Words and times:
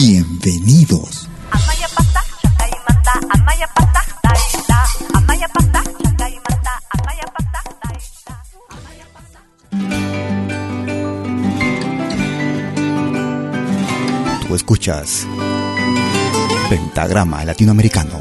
Bienvenidos. 0.00 1.28
Tú 14.46 14.54
escuchas 14.54 15.26
Pentagrama 16.70 17.44
Latinoamericano. 17.44 18.20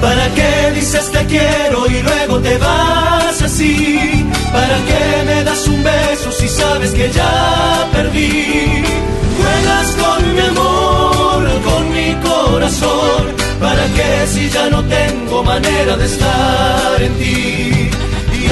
¿Para 0.00 0.34
qué 0.34 0.53
dices 0.74 1.10
te 1.10 1.24
quiero 1.26 1.86
y 1.86 2.02
luego 2.02 2.40
te 2.40 2.58
vas 2.58 3.42
así? 3.42 4.26
¿Para 4.52 4.76
qué 4.88 5.24
me 5.26 5.44
das 5.44 5.66
un 5.68 5.82
beso 5.82 6.32
si 6.32 6.48
sabes 6.48 6.90
que 6.92 7.10
ya 7.10 7.88
perdí? 7.92 8.82
Juegas 9.38 9.88
con 10.02 10.34
mi 10.34 10.40
amor, 10.40 11.42
con 11.68 11.92
mi 11.92 12.14
corazón. 12.28 13.22
¿Para 13.60 13.84
qué 13.96 14.26
si 14.26 14.48
ya 14.50 14.68
no 14.70 14.82
tengo 14.84 15.42
manera 15.42 15.96
de 15.96 16.06
estar 16.06 17.02
en 17.02 17.14
ti? 17.14 17.90
Y 18.40 18.46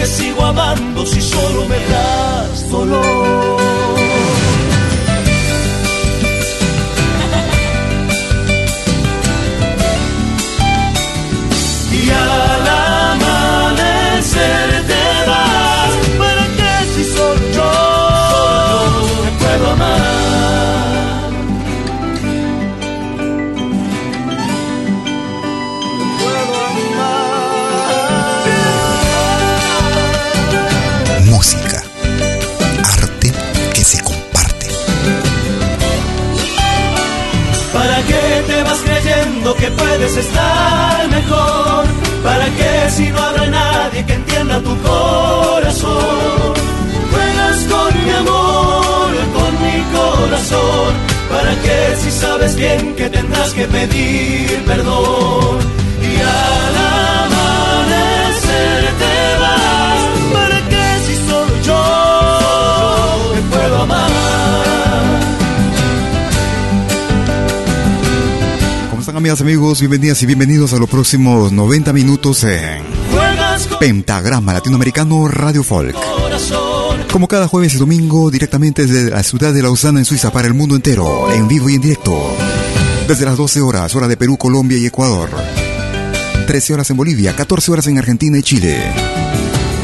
¿Para 0.00 0.08
qué 0.08 0.16
te 0.16 0.22
sigo 0.22 0.42
amando 0.42 1.04
si 1.04 1.20
solo 1.20 1.68
me 1.68 1.78
das 1.78 2.70
dolor? 2.70 3.99
Sabes 52.20 52.54
bien 52.56 52.94
que 52.96 53.08
tendrás 53.08 53.52
que 53.52 53.64
pedir 53.66 54.62
perdón? 54.66 55.58
Y 56.02 56.14
al 56.20 56.76
amanecer 57.26 58.82
te 59.02 59.16
vas. 59.42 60.02
¿Para 60.32 60.58
qué 60.68 60.84
si 61.06 61.14
solo 61.28 61.54
yo 61.68 61.82
te 63.34 63.40
puedo 63.50 63.82
amar? 63.82 64.10
¿Cómo 68.90 69.00
están 69.00 69.16
amigas, 69.16 69.40
amigos? 69.40 69.80
Bienvenidas 69.80 70.22
y 70.22 70.26
bienvenidos 70.26 70.72
a 70.72 70.76
los 70.78 70.88
próximos 70.88 71.52
90 71.52 71.92
minutos 71.92 72.44
en 72.44 72.82
Pentagrama 73.78 74.52
Latinoamericano 74.52 75.26
Radio 75.28 75.62
Folk. 75.62 75.94
corazón. 75.94 76.89
Como 77.12 77.26
cada 77.26 77.48
jueves 77.48 77.74
y 77.74 77.78
domingo, 77.78 78.30
directamente 78.30 78.86
desde 78.86 79.10
la 79.10 79.22
ciudad 79.24 79.52
de 79.52 79.62
Lausana, 79.62 79.98
en 79.98 80.04
Suiza, 80.04 80.30
para 80.30 80.46
el 80.46 80.54
mundo 80.54 80.76
entero, 80.76 81.30
en 81.32 81.48
vivo 81.48 81.68
y 81.68 81.74
en 81.74 81.80
directo. 81.80 82.16
Desde 83.08 83.24
las 83.24 83.36
12 83.36 83.60
horas, 83.60 83.94
hora 83.96 84.06
de 84.06 84.16
Perú, 84.16 84.36
Colombia 84.36 84.78
y 84.78 84.86
Ecuador. 84.86 85.28
13 86.46 86.74
horas 86.74 86.88
en 86.90 86.96
Bolivia, 86.96 87.34
14 87.34 87.72
horas 87.72 87.86
en 87.88 87.98
Argentina 87.98 88.38
y 88.38 88.42
Chile. 88.44 88.92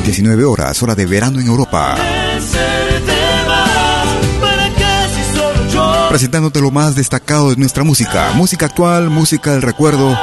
19 0.04 0.44
horas, 0.44 0.80
hora 0.84 0.94
de 0.94 1.04
verano 1.04 1.40
en 1.40 1.48
Europa. 1.48 1.96
te 1.96 3.48
vas. 3.48 4.08
¿Para 4.40 4.68
qué 4.74 4.84
si 5.16 5.36
solo 5.36 5.68
yo 5.72 6.08
Presentándote 6.08 6.60
lo 6.60 6.70
más 6.70 6.94
destacado 6.94 7.50
de 7.50 7.56
nuestra 7.56 7.82
música. 7.82 8.30
Música 8.34 8.66
actual, 8.66 9.10
música 9.10 9.50
del 9.50 9.62
recuerdo, 9.62 10.16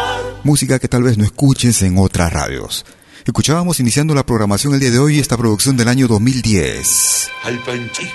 música 0.45 0.79
que 0.79 0.87
tal 0.87 1.03
vez 1.03 1.17
no 1.17 1.25
escuches 1.25 1.81
en 1.81 1.97
otras 1.97 2.31
radios. 2.31 2.85
Escuchábamos 3.25 3.79
iniciando 3.79 4.13
la 4.13 4.25
programación 4.25 4.73
el 4.73 4.81
día 4.81 4.91
de 4.91 4.99
hoy 4.99 5.17
esta 5.17 5.37
producción 5.37 5.77
del 5.77 5.87
año 5.87 6.09
2010. 6.09 7.29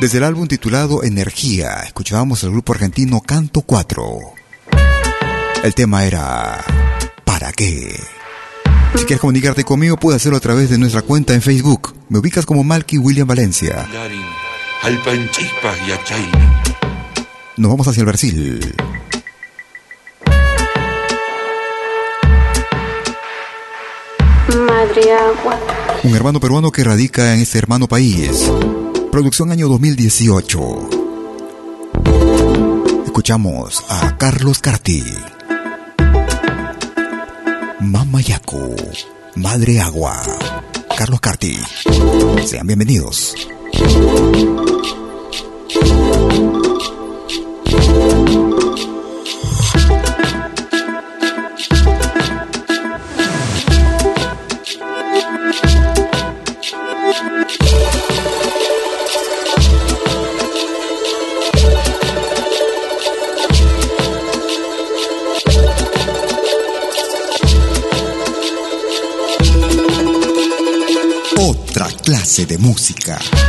Desde 0.01 0.19
el 0.19 0.25
álbum 0.25 0.47
titulado 0.47 1.03
Energía, 1.03 1.77
escuchábamos 1.87 2.45
al 2.45 2.51
grupo 2.51 2.75
argentino 2.75 3.23
Canto 3.23 3.63
4. 3.63 4.19
El 5.65 5.75
tema 5.75 6.05
era 6.05 6.63
¿Para 7.25 7.53
qué? 7.53 7.99
Si 8.97 9.05
quieres 9.05 9.21
comunicarte 9.21 9.65
conmigo, 9.65 9.97
puedes 9.97 10.21
hacerlo 10.21 10.37
a 10.37 10.41
través 10.41 10.69
de 10.69 10.77
nuestra 10.77 11.01
cuenta 11.01 11.33
en 11.33 11.41
Facebook. 11.41 11.95
Me 12.11 12.19
ubicas 12.19 12.45
como 12.45 12.63
Malky 12.63 12.99
William 12.99 13.27
Valencia. 13.27 13.89
Nos 17.57 17.71
vamos 17.71 17.89
hacia 17.89 18.01
el 18.03 18.07
Brasil. 18.07 18.75
Un 26.05 26.15
hermano 26.15 26.41
peruano 26.41 26.71
que 26.71 26.83
radica 26.83 27.35
en 27.35 27.41
este 27.41 27.59
hermano 27.59 27.87
país. 27.87 28.51
Producción 29.13 29.51
año 29.51 29.69
2018. 29.69 30.89
Escuchamos 33.05 33.85
a 33.89 34.17
Carlos 34.17 34.61
Carti. 34.61 35.05
Mamayaco. 37.81 38.75
Madre 39.35 39.81
Agua. 39.81 40.23
Carlos 40.97 41.21
Carti. 41.21 41.59
Sean 42.47 42.67
bienvenidos. 42.67 43.35
Clase 72.29 72.45
de 72.45 72.59
música. 72.59 73.48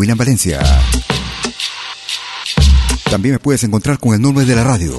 William 0.00 0.16
Valencia. 0.16 0.60
También 3.10 3.34
me 3.34 3.38
puedes 3.38 3.62
encontrar 3.64 3.98
con 3.98 4.14
el 4.14 4.22
nombre 4.22 4.46
de 4.46 4.56
la 4.56 4.64
radio. 4.64 4.98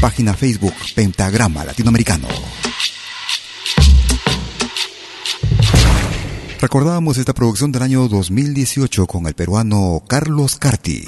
Página 0.00 0.34
Facebook 0.34 0.72
Pentagrama 0.94 1.64
Latinoamericano. 1.64 2.28
Recordábamos 6.60 7.18
esta 7.18 7.34
producción 7.34 7.72
del 7.72 7.82
año 7.82 8.06
2018 8.06 9.06
con 9.08 9.26
el 9.26 9.34
peruano 9.34 10.04
Carlos 10.06 10.54
Carti, 10.54 11.04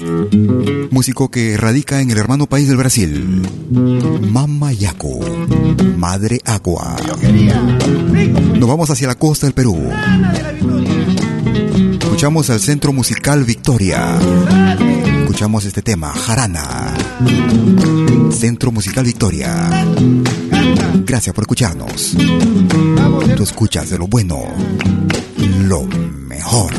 músico 0.91 1.31
que 1.31 1.55
radica 1.55 2.01
en 2.01 2.11
el 2.11 2.17
hermano 2.17 2.47
país 2.47 2.67
del 2.67 2.75
Brasil, 2.75 3.41
Mama 3.71 4.73
Yaco, 4.73 5.17
Madre 5.95 6.41
Agua. 6.43 6.97
Nos 8.59 8.67
vamos 8.67 8.89
hacia 8.89 9.07
la 9.07 9.15
costa 9.15 9.47
del 9.47 9.53
Perú. 9.53 9.81
Escuchamos 12.17 12.49
al 12.49 12.59
Centro 12.59 12.91
Musical 12.93 13.43
Victoria. 13.43 14.17
Escuchamos 15.19 15.65
este 15.65 15.83
tema, 15.83 16.11
Jarana. 16.11 16.95
Centro 18.31 18.71
Musical 18.71 19.05
Victoria. 19.05 19.85
Gracias 21.05 21.35
por 21.35 21.43
escucharnos. 21.43 22.17
Tú 23.35 23.43
escuchas 23.43 23.91
de 23.91 23.99
lo 23.99 24.07
bueno 24.07 24.39
lo 25.61 25.83
mejor. 25.83 26.73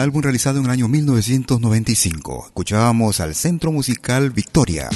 Álbum 0.00 0.22
realizado 0.22 0.58
en 0.58 0.66
el 0.66 0.70
año 0.70 0.88
1995. 0.88 2.44
Escuchábamos 2.46 3.20
al 3.20 3.34
Centro 3.34 3.72
Musical 3.72 4.30
Victoria. 4.30 4.88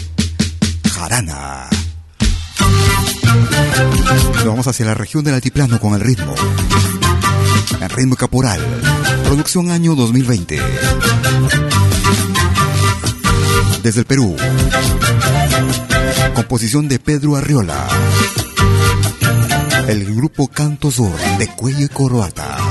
Jarana. 0.92 1.68
Nos 4.34 4.44
vamos 4.44 4.66
hacia 4.66 4.86
la 4.86 4.94
región 4.94 5.24
del 5.24 5.34
altiplano 5.34 5.80
con 5.80 5.94
el 5.94 6.00
ritmo. 6.00 6.34
El 7.80 7.90
ritmo 7.90 8.16
caporal. 8.16 8.60
Producción 9.24 9.70
año 9.70 9.94
2020. 9.94 10.60
Desde 13.82 14.00
el 14.00 14.06
Perú. 14.06 14.36
Composición 16.34 16.88
de 16.88 16.98
Pedro 16.98 17.36
Arriola 17.36 17.88
el 19.88 20.14
grupo 20.14 20.46
Canto 20.46 20.90
Sur 20.90 21.12
de 21.38 21.48
Cuello 21.48 21.84
y 21.84 21.88
Coroata. 21.88 22.61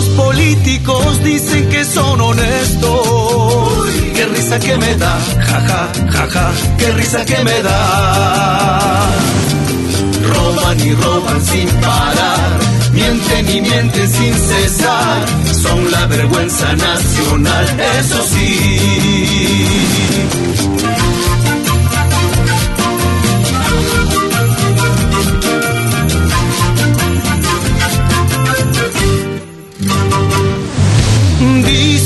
Los 0.00 0.08
políticos 0.10 1.22
dicen 1.22 1.68
que 1.68 1.84
son 1.84 2.18
honestos. 2.22 3.86
qué 4.14 4.24
risa 4.34 4.58
que 4.58 4.74
me 4.78 4.96
da, 4.96 5.18
jaja, 5.46 5.88
jaja, 6.10 6.52
qué 6.78 6.90
risa 6.92 7.22
que 7.26 7.44
me 7.44 7.62
da. 7.62 9.10
Roban 10.26 10.80
y 10.80 10.94
roban 10.94 11.44
sin 11.44 11.68
parar, 11.82 12.58
mienten 12.94 13.50
y 13.50 13.60
mienten 13.60 14.08
sin 14.10 14.32
cesar. 14.32 15.26
Son 15.52 15.90
la 15.90 16.06
vergüenza 16.06 16.72
nacional, 16.76 17.66
eso 17.98 18.22
sí. 18.22 19.70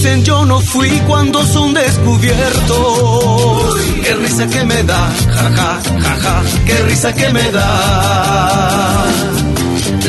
Yo 0.04 0.44
no 0.44 0.60
fui 0.60 0.90
cuando 1.06 1.42
son 1.46 1.72
descubiertos. 1.72 3.74
Qué 4.02 4.14
risa 4.16 4.46
que 4.46 4.62
me 4.64 4.82
da, 4.82 5.10
jaja, 5.32 5.80
jaja, 5.98 6.42
qué 6.66 6.74
risa 6.82 7.10
que 7.14 7.30
me 7.30 7.50
da. 7.50 9.06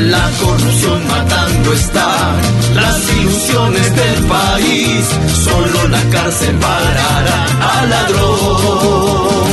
La 0.01 0.29
corrupción 0.41 1.07
matando 1.07 1.71
está, 1.71 2.35
las 2.75 3.09
ilusiones 3.09 3.95
del 3.95 4.25
país, 4.25 5.05
solo 5.45 5.87
la 5.87 6.01
cárcel 6.11 6.57
parará 6.57 7.45
al 7.79 7.89
ladrón. 7.89 9.45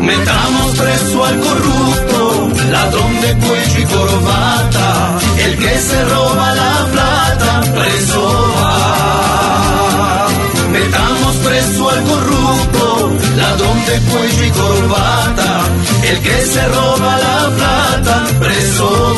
Metamos 0.00 0.70
preso 0.78 1.22
al 1.22 1.38
corrupto, 1.40 2.48
ladrón 2.70 3.20
de 3.20 3.36
cuello 3.46 3.78
y 3.78 3.84
corbata, 3.84 5.18
el 5.36 5.58
que 5.58 5.78
se 5.80 6.02
roba 6.06 6.54
la 6.54 6.86
corbata, 14.54 15.68
el 16.10 16.20
que 16.20 16.46
se 16.46 16.66
roba 16.68 17.18
la 17.18 17.50
plata, 17.56 18.26
preso. 18.40 19.14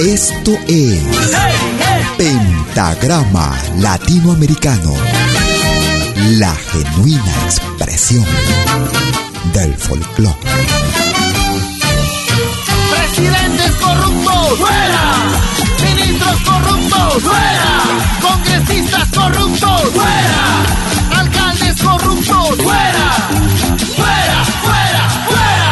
Esto 0.00 0.52
es 0.66 1.02
Pentagrama 2.16 3.54
Latinoamericano, 3.78 4.94
la 6.38 6.54
genuina 6.54 7.34
expresión 7.44 8.24
del 9.52 9.74
folclore 9.76 10.79
presidentes 13.20 13.72
corruptos, 13.76 14.58
fuera. 14.58 15.12
Ministros 15.82 16.40
corruptos, 16.42 17.22
fuera. 17.22 17.82
Congresistas 18.22 19.08
corruptos, 19.10 19.82
fuera. 19.92 21.20
Alcaldes 21.20 21.82
corruptos, 21.82 22.56
fuera. 22.56 23.12
Fuera, 23.96 24.44
fuera, 24.62 25.08
fuera. 25.28 25.70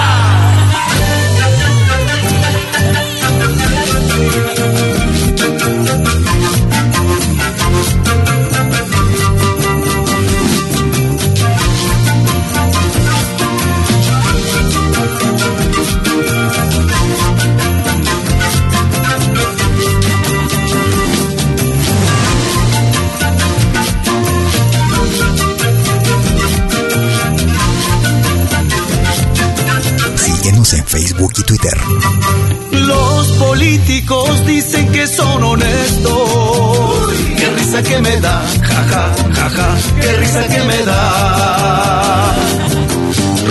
Políticos 33.69 34.47
dicen 34.47 34.91
que 34.93 35.07
son 35.07 35.43
honestos. 35.43 37.13
qué 37.37 37.51
risa 37.51 37.83
que 37.83 38.01
me 38.01 38.19
da, 38.19 38.43
jaja, 38.63 39.15
jaja, 39.35 39.69
qué 40.01 40.13
risa 40.17 40.49
que 40.49 40.63
me 40.63 40.85
da. 40.85 42.35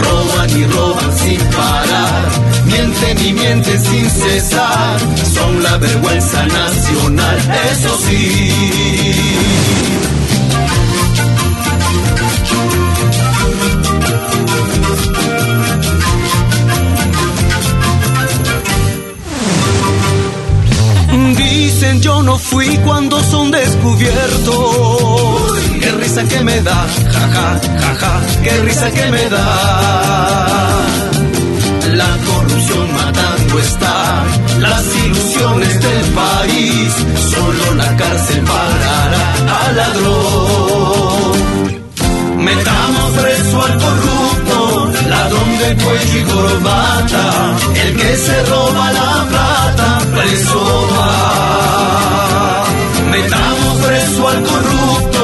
Roban 0.01 0.49
y 0.59 0.63
roban 0.65 1.17
sin 1.19 1.39
parar, 1.39 2.29
mienten 2.65 3.25
y 3.27 3.33
mienten 3.33 3.79
sin 3.79 4.09
cesar. 4.09 4.99
Son 5.35 5.61
la 5.61 5.77
vergüenza 5.77 6.45
nacional, 6.47 7.37
eso 7.71 7.97
sí. 8.07 8.51
Dicen 21.97 22.01
yo 22.01 22.21
no 22.21 22.37
fui 22.37 22.77
cuando 22.85 23.19
son 23.23 23.49
descubiertos. 23.51 24.53
Qué 25.79 25.91
risa 25.91 26.23
que 26.23 26.43
me 26.43 26.61
da, 26.61 26.87
jaja, 27.11 27.59
jaja, 27.79 28.21
qué 28.43 28.51
risa 28.61 28.91
que 28.91 29.11
me 29.11 29.29
da. 29.29 30.85
La 31.93 32.17
corrupción 32.27 32.93
matando 32.93 33.59
está, 33.59 34.25
las 34.59 34.95
ilusiones 35.05 35.79
del 35.81 36.05
país, 36.13 36.93
solo 37.31 37.75
la 37.75 37.95
cárcel 37.95 38.41
parará 38.41 39.33
al 39.59 39.75
ladrón. 39.75 41.37
Metamos 42.37 43.11
preso 43.21 43.63
al 43.63 43.77
corrupto, 43.79 44.91
ladrón 45.09 45.57
de 45.59 45.75
cuello 45.83 46.19
y 46.19 46.23
corbata, 46.23 47.55
el 47.83 47.95
que 47.95 48.17
se 48.17 48.43
roba 48.45 48.91
la 48.91 49.25
plata, 49.29 49.96
preso 50.17 50.61
va. 50.93 51.13
Metamos 53.11 53.73
preso 53.85 54.27
al 54.27 54.43
corrupto, 54.43 55.21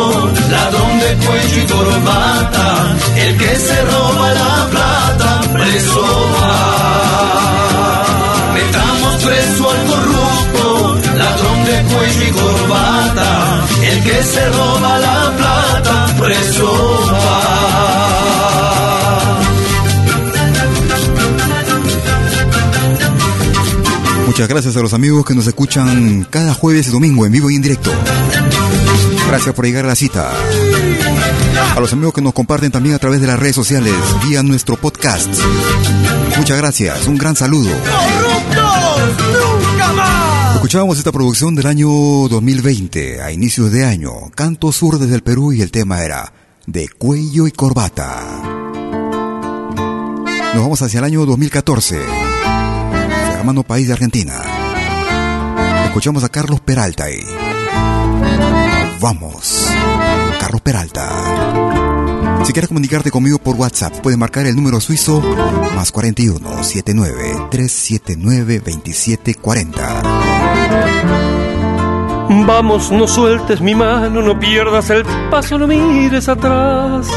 ladrón 0.50 1.00
de 1.00 1.12
cuello 1.26 1.58
y 1.62 1.66
corbata, 1.74 2.68
el 3.18 3.38
que 3.38 3.56
se 3.56 3.82
roba 3.92 4.34
la 4.42 4.68
plata, 4.74 5.30
preso 5.54 6.04
va. 6.36 6.56
Metamos 8.54 9.14
preso 9.24 9.70
al 9.72 9.82
corrupto, 9.92 10.64
ladrón 11.18 11.60
de 11.66 11.78
cuello 11.92 12.24
y 12.28 12.32
corbata, 12.32 13.30
el 13.92 14.04
que 14.04 14.24
se 14.24 14.50
roba 14.50 15.00
la 15.00 15.32
plata, 15.38 15.96
preso 16.20 16.70
Muchas 24.34 24.50
gracias 24.50 24.76
a 24.76 24.82
los 24.82 24.94
amigos 24.94 25.24
que 25.26 25.36
nos 25.36 25.46
escuchan 25.46 26.28
cada 26.28 26.56
jueves 26.56 26.88
y 26.88 26.90
domingo 26.90 27.24
en 27.24 27.32
vivo 27.32 27.52
y 27.52 27.56
en 27.56 27.62
directo. 27.62 27.92
Gracias 29.28 29.54
por 29.54 29.64
llegar 29.64 29.86
a 29.86 29.90
la 29.90 29.96
cita. 29.96 30.32
A 31.76 31.80
los 31.80 31.94
amigos 31.94 32.16
que 32.16 32.22
nos 32.24 32.34
comparten 32.34 32.72
también 32.72 32.96
a 32.96 32.98
través 32.98 33.22
de 33.22 33.28
las 33.28 33.38
redes 33.38 33.56
sociales, 33.56 33.94
vía 34.28 34.42
nuestro 34.42 34.76
podcast. 34.76 35.28
Muchas 36.36 36.58
gracias, 36.58 37.06
un 37.06 37.20
gran 37.20 37.36
saludo. 37.36 37.70
Escuchábamos 40.56 40.98
esta 40.98 41.12
producción 41.12 41.54
del 41.54 41.68
año 41.68 41.88
2020, 42.28 43.22
a 43.22 43.32
inicios 43.32 43.72
de 43.72 43.86
año, 43.86 44.32
Canto 44.34 44.72
Sur 44.72 44.98
desde 44.98 45.14
el 45.14 45.22
Perú 45.22 45.54
y 45.54 45.62
el 45.62 45.70
tema 45.70 46.04
era 46.04 46.34
De 46.66 46.90
cuello 46.90 47.46
y 47.46 47.52
corbata. 47.52 48.42
Nos 50.56 50.64
vamos 50.64 50.82
hacia 50.82 50.98
el 50.98 51.04
año 51.06 51.24
2014 51.28 52.24
hermano 53.44 53.64
país 53.64 53.88
de 53.88 53.94
Argentina. 53.94 54.36
Escuchamos 55.84 56.24
a 56.24 56.30
Carlos 56.30 56.62
Peralta 56.62 57.12
y 57.12 57.20
vamos, 59.02 59.68
Carlos 60.40 60.62
Peralta. 60.62 61.10
Si 62.46 62.54
quieres 62.54 62.70
comunicarte 62.70 63.12
conmigo 63.12 63.40
por 63.40 63.58
WhatsApp, 63.58 63.96
puedes 64.02 64.18
marcar 64.18 64.46
el 64.46 64.56
número 64.56 64.80
suizo 64.80 65.22
más 65.76 65.92
41 65.92 66.64
79 66.64 67.48
379 67.52 68.60
2740. 68.60 70.04
Vamos, 72.48 72.92
no 72.94 73.10
sueltes 73.10 73.60
mi 73.60 73.76
mano, 73.76 74.22
no 74.22 74.40
pierdas 74.40 74.90
el 74.90 75.04
paso, 75.30 75.58
no 75.58 75.68
mires 75.68 76.30
atrás. 76.30 77.08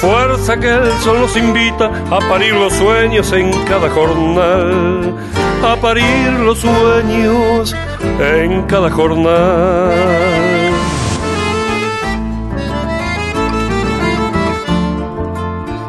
Fuerza 0.00 0.56
que 0.56 0.72
el 0.72 0.92
sol 1.00 1.18
nos 1.18 1.36
invita 1.36 1.86
a 2.12 2.20
parir 2.28 2.54
los 2.54 2.72
sueños 2.74 3.32
en 3.32 3.50
cada 3.64 3.90
jornal 3.90 5.16
a 5.72 5.76
parir 5.76 6.30
los 6.40 6.58
sueños 6.58 7.74
en 8.20 8.62
cada 8.64 8.90
jornada. 8.90 9.94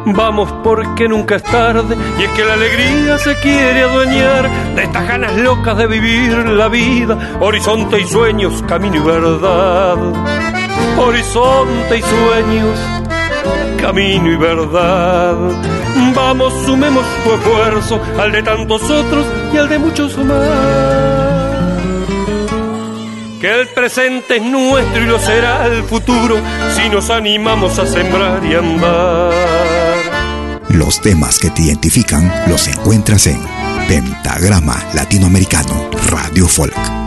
Vamos 0.06 0.50
porque 0.64 1.08
nunca 1.08 1.36
es 1.36 1.42
tarde 1.42 1.96
y 2.18 2.22
es 2.22 2.30
que 2.30 2.44
la 2.44 2.54
alegría 2.54 3.18
se 3.18 3.34
quiere 3.40 3.82
adueñar 3.82 4.48
de 4.74 4.84
estas 4.84 5.08
ganas 5.08 5.36
locas 5.36 5.76
de 5.76 5.86
vivir 5.86 6.36
la 6.48 6.68
vida, 6.68 7.36
horizonte 7.40 8.00
y 8.00 8.06
sueños, 8.06 8.64
camino 8.66 8.96
y 8.96 9.00
verdad. 9.00 9.98
Horizonte 10.96 11.98
y 11.98 12.02
sueños, 12.02 12.78
camino 13.76 14.30
y 14.30 14.36
verdad. 14.36 15.36
Vamos, 16.14 16.52
sumemos 16.64 17.04
tu 17.24 17.32
esfuerzo 17.34 18.00
al 18.18 18.32
de 18.32 18.42
tantos 18.42 18.82
otros 18.82 19.26
y 19.52 19.56
al 19.56 19.68
de 19.68 19.78
muchos 19.78 20.16
más. 20.18 21.56
Que 23.40 23.60
el 23.60 23.68
presente 23.68 24.36
es 24.36 24.42
nuestro 24.42 25.02
y 25.02 25.06
lo 25.06 25.18
será 25.18 25.66
el 25.66 25.84
futuro 25.84 26.36
si 26.74 26.88
nos 26.88 27.10
animamos 27.10 27.78
a 27.78 27.86
sembrar 27.86 28.44
y 28.44 28.54
andar. 28.54 29.32
Los 30.70 31.00
temas 31.00 31.38
que 31.38 31.50
te 31.50 31.62
identifican 31.62 32.32
los 32.48 32.66
encuentras 32.68 33.26
en 33.26 33.40
Pentagrama 33.88 34.82
Latinoamericano 34.94 35.90
Radio 36.10 36.48
Folk. 36.48 37.05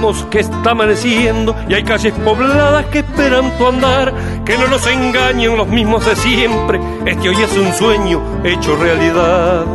Vamos 0.00 0.24
que 0.30 0.38
está 0.38 0.70
amaneciendo 0.70 1.56
y 1.68 1.74
hay 1.74 1.82
calles 1.82 2.14
pobladas 2.24 2.86
que 2.86 3.00
esperan 3.00 3.50
tu 3.58 3.66
andar, 3.66 4.14
que 4.44 4.56
no 4.56 4.68
nos 4.68 4.86
engañen 4.86 5.56
los 5.56 5.66
mismos 5.66 6.06
de 6.06 6.14
siempre. 6.14 6.78
Este 7.04 7.28
hoy 7.28 7.42
es 7.42 7.56
un 7.56 7.72
sueño 7.72 8.22
hecho 8.44 8.76
realidad. 8.76 9.66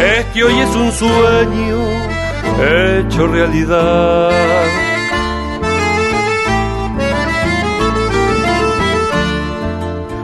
Este 0.00 0.44
hoy 0.44 0.58
es 0.58 0.74
un 0.74 0.90
sueño 0.92 1.76
hecho 3.04 3.26
realidad. 3.26 4.87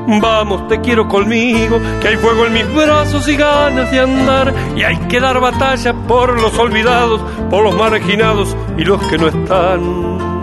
Vamos, 0.06 0.68
te 0.68 0.80
quiero 0.80 1.08
conmigo, 1.08 1.80
que 2.00 2.08
hay 2.08 2.16
fuego 2.16 2.46
en 2.46 2.52
mis 2.52 2.74
brazos 2.74 3.26
y 3.28 3.36
ganas 3.36 3.90
de 3.90 4.00
andar. 4.00 4.52
Y 4.76 4.82
hay 4.82 4.96
que 5.08 5.20
dar 5.20 5.40
batalla 5.40 5.94
por 6.06 6.40
los 6.40 6.58
olvidados, 6.58 7.20
por 7.50 7.64
los 7.64 7.74
marginados 7.74 8.54
y 8.76 8.84
los 8.84 9.02
que 9.06 9.18
no 9.18 9.28
están. 9.28 10.40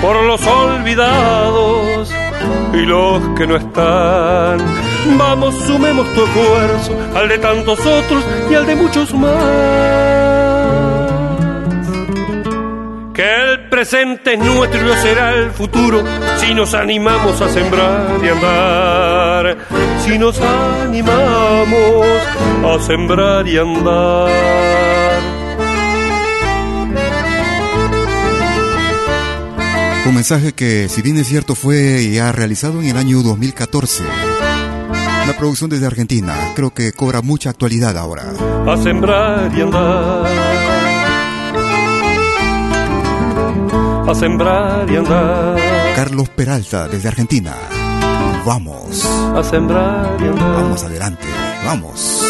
Por 0.00 0.22
los 0.24 0.46
olvidados 0.46 2.12
y 2.72 2.86
los 2.86 3.20
que 3.36 3.46
no 3.46 3.56
están. 3.56 4.58
Vamos, 5.18 5.54
sumemos 5.66 6.06
tu 6.14 6.24
esfuerzo 6.24 6.96
al 7.16 7.28
de 7.28 7.38
tantos 7.38 7.78
otros 7.80 8.24
y 8.50 8.54
al 8.54 8.66
de 8.66 8.76
muchos 8.76 9.12
más. 9.14 10.44
Que 13.12 13.53
presente 13.74 14.34
es 14.34 14.38
nuestro 14.38 14.88
y 14.88 14.96
será 14.98 15.34
el 15.34 15.50
futuro 15.50 16.04
si 16.38 16.54
nos 16.54 16.74
animamos 16.74 17.40
a 17.40 17.48
sembrar 17.48 18.20
y 18.24 18.28
andar. 18.28 19.58
Si 20.04 20.16
nos 20.16 20.40
animamos 20.40 22.06
a 22.64 22.78
sembrar 22.86 23.48
y 23.48 23.58
andar. 23.58 24.30
Un 30.06 30.14
mensaje 30.14 30.52
que, 30.52 30.88
si 30.88 31.02
bien 31.02 31.16
es 31.16 31.26
cierto, 31.26 31.56
fue 31.56 32.08
ya 32.12 32.30
realizado 32.30 32.80
en 32.80 32.90
el 32.90 32.96
año 32.96 33.22
2014. 33.22 34.04
La 35.26 35.36
producción 35.36 35.68
desde 35.68 35.86
Argentina 35.86 36.52
creo 36.54 36.72
que 36.72 36.92
cobra 36.92 37.22
mucha 37.22 37.50
actualidad 37.50 37.98
ahora. 37.98 38.22
A 38.68 38.76
sembrar 38.76 39.50
y 39.52 39.62
andar 39.62 40.63
a 44.08 44.14
sembrar 44.14 44.90
y 44.90 44.96
andar. 44.96 45.58
Carlos 45.96 46.28
Peralta, 46.28 46.88
desde 46.88 47.08
Argentina. 47.08 47.54
Vamos. 48.44 49.04
A 49.34 49.42
sembrar 49.42 50.16
y 50.20 50.24
andar. 50.24 50.62
Vamos 50.62 50.82
adelante, 50.82 51.26
vamos. 51.64 52.20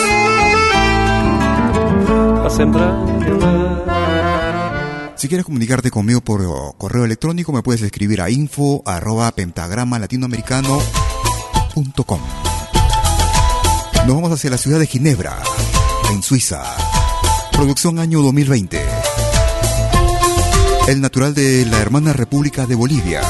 para 2.36 2.50
sembrar. 2.50 2.94
Si 5.16 5.26
quieres 5.28 5.44
comunicarte 5.46 5.90
conmigo 5.90 6.20
por 6.20 6.76
correo 6.76 7.04
electrónico, 7.04 7.52
me 7.52 7.62
puedes 7.62 7.82
escribir 7.82 8.20
a 8.20 8.30
info 8.30 8.82
arroba 8.84 9.30
pentagrama 9.32 9.98
latinoamericano.com. 9.98 12.20
Nos 14.06 14.14
vamos 14.14 14.32
hacia 14.32 14.50
la 14.50 14.58
ciudad 14.58 14.78
de 14.78 14.86
Ginebra, 14.86 15.38
en 16.12 16.22
Suiza. 16.22 16.62
Producción 17.52 17.98
año 17.98 18.20
2020. 18.20 18.93
El 20.86 21.00
natural 21.00 21.32
de 21.32 21.64
la 21.64 21.78
hermana 21.80 22.12
República 22.12 22.66
de 22.66 22.74
Bolivia. 22.74 23.22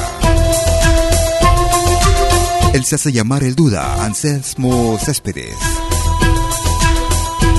Él 2.73 2.85
se 2.85 2.97
hace 2.97 3.13
llamar 3.13 3.45
el 3.45 3.55
Duda, 3.55 4.05
Anselmo 4.05 4.99
Céspedes. 4.99 5.55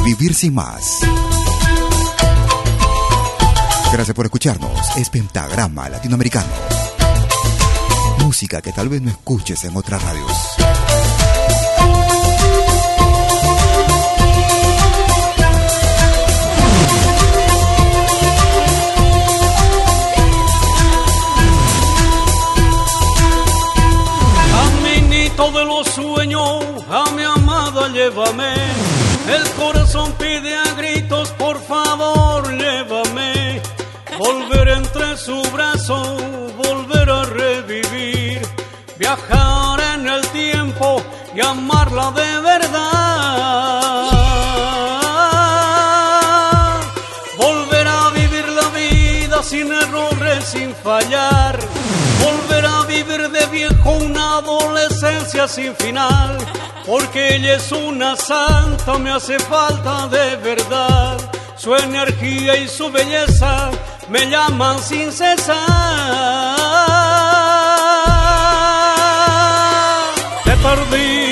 Vivir 0.03 0.34
sin 0.34 0.53
más. 0.53 0.99
Gracias 3.93 4.13
por 4.13 4.25
escucharnos. 4.25 4.77
Es 4.97 5.10
Pentagrama 5.10 5.88
Latinoamericano. 5.88 6.51
Música 8.19 8.62
que 8.62 8.73
tal 8.73 8.89
vez 8.89 9.01
no 9.01 9.10
escuches 9.10 9.63
en 9.63 9.77
otras 9.77 10.03
radios. 10.03 10.64
Llévame. 28.15 28.54
El 29.28 29.43
corazón 29.51 30.13
pide 30.13 30.56
a 30.56 30.73
gritos, 30.75 31.30
por 31.32 31.60
favor, 31.62 32.49
llévame. 32.51 33.62
Volver 34.17 34.69
entre 34.69 35.17
su 35.17 35.41
brazo, 35.51 36.17
volver 36.58 37.10
a 37.10 37.23
revivir. 37.25 38.41
Viajar 38.97 39.80
en 39.95 40.08
el 40.08 40.25
tiempo 40.28 41.01
y 41.36 41.41
amarla 41.41 42.12
de 42.12 42.39
verdad. 42.39 42.91
Volver 47.38 47.88
a 47.88 48.10
vivir 48.12 48.47
la 48.49 48.69
vida 48.69 49.43
sin 49.43 49.73
errores, 49.73 50.45
sin 50.45 50.73
fallar. 50.75 51.35
Una 53.86 54.38
adolescencia 54.38 55.48
sin 55.48 55.76
final. 55.76 56.38
Porque 56.86 57.36
ella 57.36 57.56
es 57.56 57.71
una 57.71 58.15
santa, 58.15 58.98
me 59.00 59.12
hace 59.12 59.39
falta 59.39 60.08
de 60.08 60.36
verdad. 60.38 61.17
Su 61.56 61.76
energía 61.76 62.58
y 62.58 62.67
su 62.67 62.91
belleza 62.91 63.71
me 64.10 64.30
llaman 64.30 64.78
sin 64.80 65.12
cesar. 65.12 65.56
Te 70.43 70.52
perdí 70.58 71.25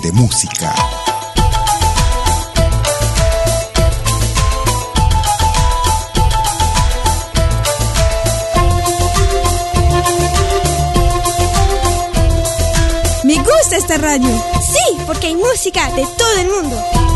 de 0.00 0.12
música. 0.12 0.74
Me 13.22 13.36
gusta 13.36 13.76
esta 13.76 13.98
radio. 13.98 14.28
Sí, 14.62 14.96
porque 15.06 15.26
hay 15.26 15.36
música 15.36 15.90
de 15.90 16.06
todo 16.16 16.38
el 16.38 16.48
mundo. 16.48 17.11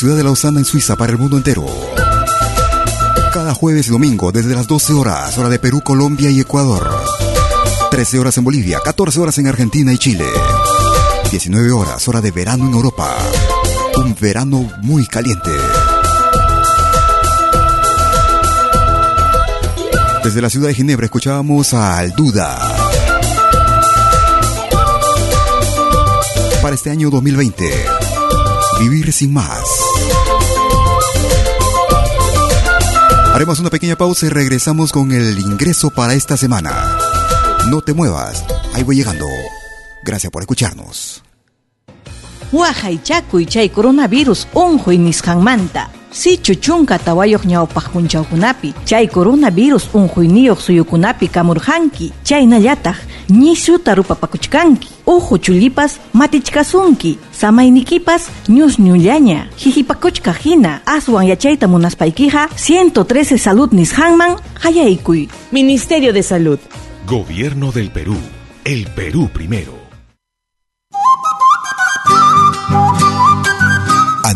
Ciudad 0.00 0.16
de 0.16 0.24
Lausana 0.24 0.60
en 0.60 0.64
Suiza 0.64 0.96
para 0.96 1.12
el 1.12 1.18
mundo 1.18 1.36
entero. 1.36 1.66
Cada 3.34 3.52
jueves 3.52 3.86
y 3.86 3.90
domingo 3.90 4.32
desde 4.32 4.54
las 4.54 4.66
12 4.66 4.94
horas, 4.94 5.36
hora 5.36 5.50
de 5.50 5.58
Perú, 5.58 5.82
Colombia 5.82 6.30
y 6.30 6.40
Ecuador. 6.40 6.90
13 7.90 8.18
horas 8.18 8.38
en 8.38 8.44
Bolivia, 8.44 8.80
14 8.82 9.20
horas 9.20 9.36
en 9.36 9.48
Argentina 9.48 9.92
y 9.92 9.98
Chile. 9.98 10.24
19 11.30 11.70
horas, 11.72 12.08
hora 12.08 12.22
de 12.22 12.30
verano 12.30 12.66
en 12.66 12.72
Europa. 12.72 13.14
Un 13.98 14.16
verano 14.18 14.72
muy 14.80 15.06
caliente. 15.06 15.50
Desde 20.24 20.40
la 20.40 20.48
ciudad 20.48 20.68
de 20.68 20.74
Ginebra 20.76 21.04
escuchábamos 21.04 21.74
a 21.74 21.98
Alduda. 21.98 22.58
Para 26.62 26.74
este 26.74 26.88
año 26.88 27.10
2020, 27.10 27.70
Vivir 28.80 29.12
sin 29.12 29.34
más. 29.34 29.79
Haremos 33.32 33.60
una 33.60 33.70
pequeña 33.70 33.96
pausa 33.96 34.26
y 34.26 34.28
regresamos 34.28 34.90
con 34.90 35.12
el 35.12 35.38
ingreso 35.38 35.90
para 35.90 36.14
esta 36.14 36.36
semana. 36.36 36.98
No 37.70 37.80
te 37.80 37.94
muevas, 37.94 38.44
ahí 38.74 38.82
voy 38.82 38.96
llegando. 38.96 39.26
Gracias 40.04 40.32
por 40.32 40.42
escucharnos. 40.42 41.22
Wahaychakuy 42.50 43.46
chay 43.46 43.68
coronavirus 43.68 44.48
unjuy 44.52 44.98
nisqanmanta. 44.98 45.88
Sichu 45.88 45.99
chunka 46.60 46.98
tawayoq 46.98 47.44
ñawpaq 47.44 47.90
punchawkunapi 47.92 48.74
chay 48.84 49.06
coronavirus 49.08 49.88
unjuyniyuq 49.94 50.60
suyukunapi 50.60 51.28
kamurjanki 51.28 52.12
chaynallataq 52.24 52.96
ñisuta 53.30 53.94
rupapakuchkanki 53.94 54.88
uhu 55.06 55.38
chulipas 55.38 56.00
matichkasunki 56.12 57.18
samaynikipas 57.32 58.22
ñusñullaña 58.48 59.48
hihipakuchka 59.56 60.32
hina 60.32 60.80
aswan 60.86 61.26
yachayta 61.26 61.66
munaspaykiqa 61.68 62.48
113 62.56 63.38
salud 63.38 63.72
nisqanman 63.72 64.36
hayaykuy. 64.62 65.28
Ministerio 65.52 66.12
de 66.12 66.22
Salud. 66.22 66.58
Gobierno 67.06 67.72
del 67.72 67.90
Perú. 67.90 68.16
El 68.64 68.86
Perú 68.94 69.28
primero 69.32 69.79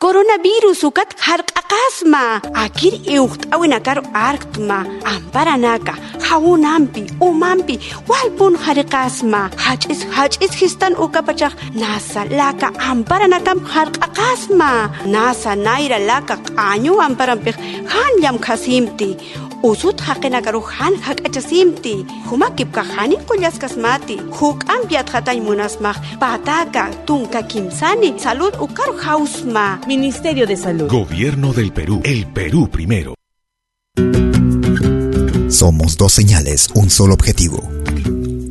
Coronavirus 0.00 0.80
ukat 0.88 1.12
harq'aqasma 1.20 2.40
akir 2.56 2.94
iuqt'awinakar 3.04 4.00
arktma 4.16 4.78
amparanaka 5.04 5.92
hawunampi 6.28 7.02
umanpi 7.20 7.76
walpun 8.08 8.56
hariqasma 8.64 9.42
hach'is 9.64 10.00
hach'is 10.16 10.56
histan 10.60 10.96
ukapachaq 11.04 11.52
nasa 11.82 12.24
laka 12.32 12.72
amparanakam 12.92 13.60
harq'aqasma 13.74 14.70
nasa 15.14 15.52
nayra 15.66 16.00
laka 16.10 16.40
q'añu 16.48 16.96
amparanpiq 17.08 17.60
hanllam 17.92 18.40
khasimti 18.46 19.10
usut 19.62 20.00
haqinakaru 20.00 20.60
han 20.78 20.94
hak'achasimti 21.06 21.94
humakipka 22.30 22.82
hanin 22.94 23.22
qullasqasmati 23.28 24.16
huk'ampiat 24.38 25.08
hatay 25.14 25.40
munasmaq 25.40 25.96
pataka 26.22 26.84
tunka 27.06 27.42
kimsani 27.42 28.14
salud 28.18 28.54
ukaru 28.60 28.94
hausma. 29.04 29.80
Ministerio 29.86 30.46
de 30.46 30.56
Salud. 30.56 30.88
Gobierno 30.90 31.52
del 31.52 31.72
Perú. 31.72 32.00
El 32.04 32.26
Perú 32.26 32.68
primero. 32.68 33.14
Somos 35.50 35.96
dos 35.96 36.12
señales, 36.12 36.68
un 36.74 36.90
solo 36.90 37.14
objetivo. 37.14 37.68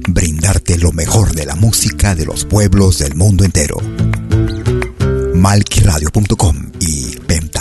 Brindarte 0.08 0.78
lo 0.78 0.92
mejor 0.92 1.34
de 1.34 1.46
la 1.46 1.56
música 1.56 2.14
de 2.14 2.26
los 2.26 2.46
pueblos 2.46 3.00
del 3.00 3.16
mundo 3.16 3.46
entero. 3.46 3.78
Malquiradio.com 5.34 6.72
y 6.80 7.09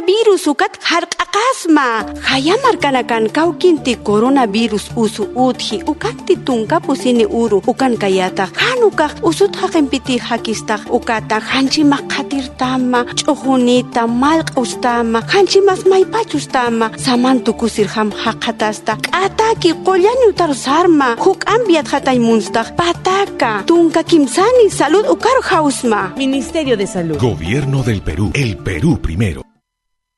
Coronavirus 0.00 0.46
ukat 0.48 0.72
harq'aqasma 0.80 1.88
hayamarkanakan 2.24 3.28
kawkinti 3.36 4.00
coronavirus 4.00 4.96
usu 4.96 5.28
utji 5.36 5.84
ukanti 5.84 6.40
tunkapusini 6.40 7.28
uru 7.28 7.60
ukan 7.68 8.00
kayataq 8.00 8.48
hanukaq 8.56 9.20
usut 9.20 9.52
haqinpiti 9.60 10.16
hakistaq 10.16 10.88
ukata. 10.88 11.36
Hanchimaq 11.44 12.08
qatirtama 12.08 13.04
ch'ujunita 13.12 14.08
malq'ustama 14.08 15.20
hanchimas 15.28 15.84
maypachustama 15.84 16.96
samantukusir 16.96 17.92
ham 17.92 18.08
haqatasta 18.08 18.96
k'ataki 19.04 19.84
qollañutar 19.84 20.56
sarma. 20.56 21.12
Huk 21.20 21.44
ambiat 21.44 21.92
hatay 21.92 22.16
munstaq 22.16 22.72
pataka. 22.72 23.68
Tunka 23.68 24.00
kimsani 24.00 24.72
salud 24.72 25.04
ukar 25.12 25.44
hausma 25.44 26.16
Ministerio 26.16 26.80
de 26.80 26.86
Salud. 26.86 27.20
Gobierno 27.20 27.82
del 27.84 28.00
Perú. 28.00 28.32
El 28.32 28.56
Perú 28.56 28.96
primero. 28.96 29.49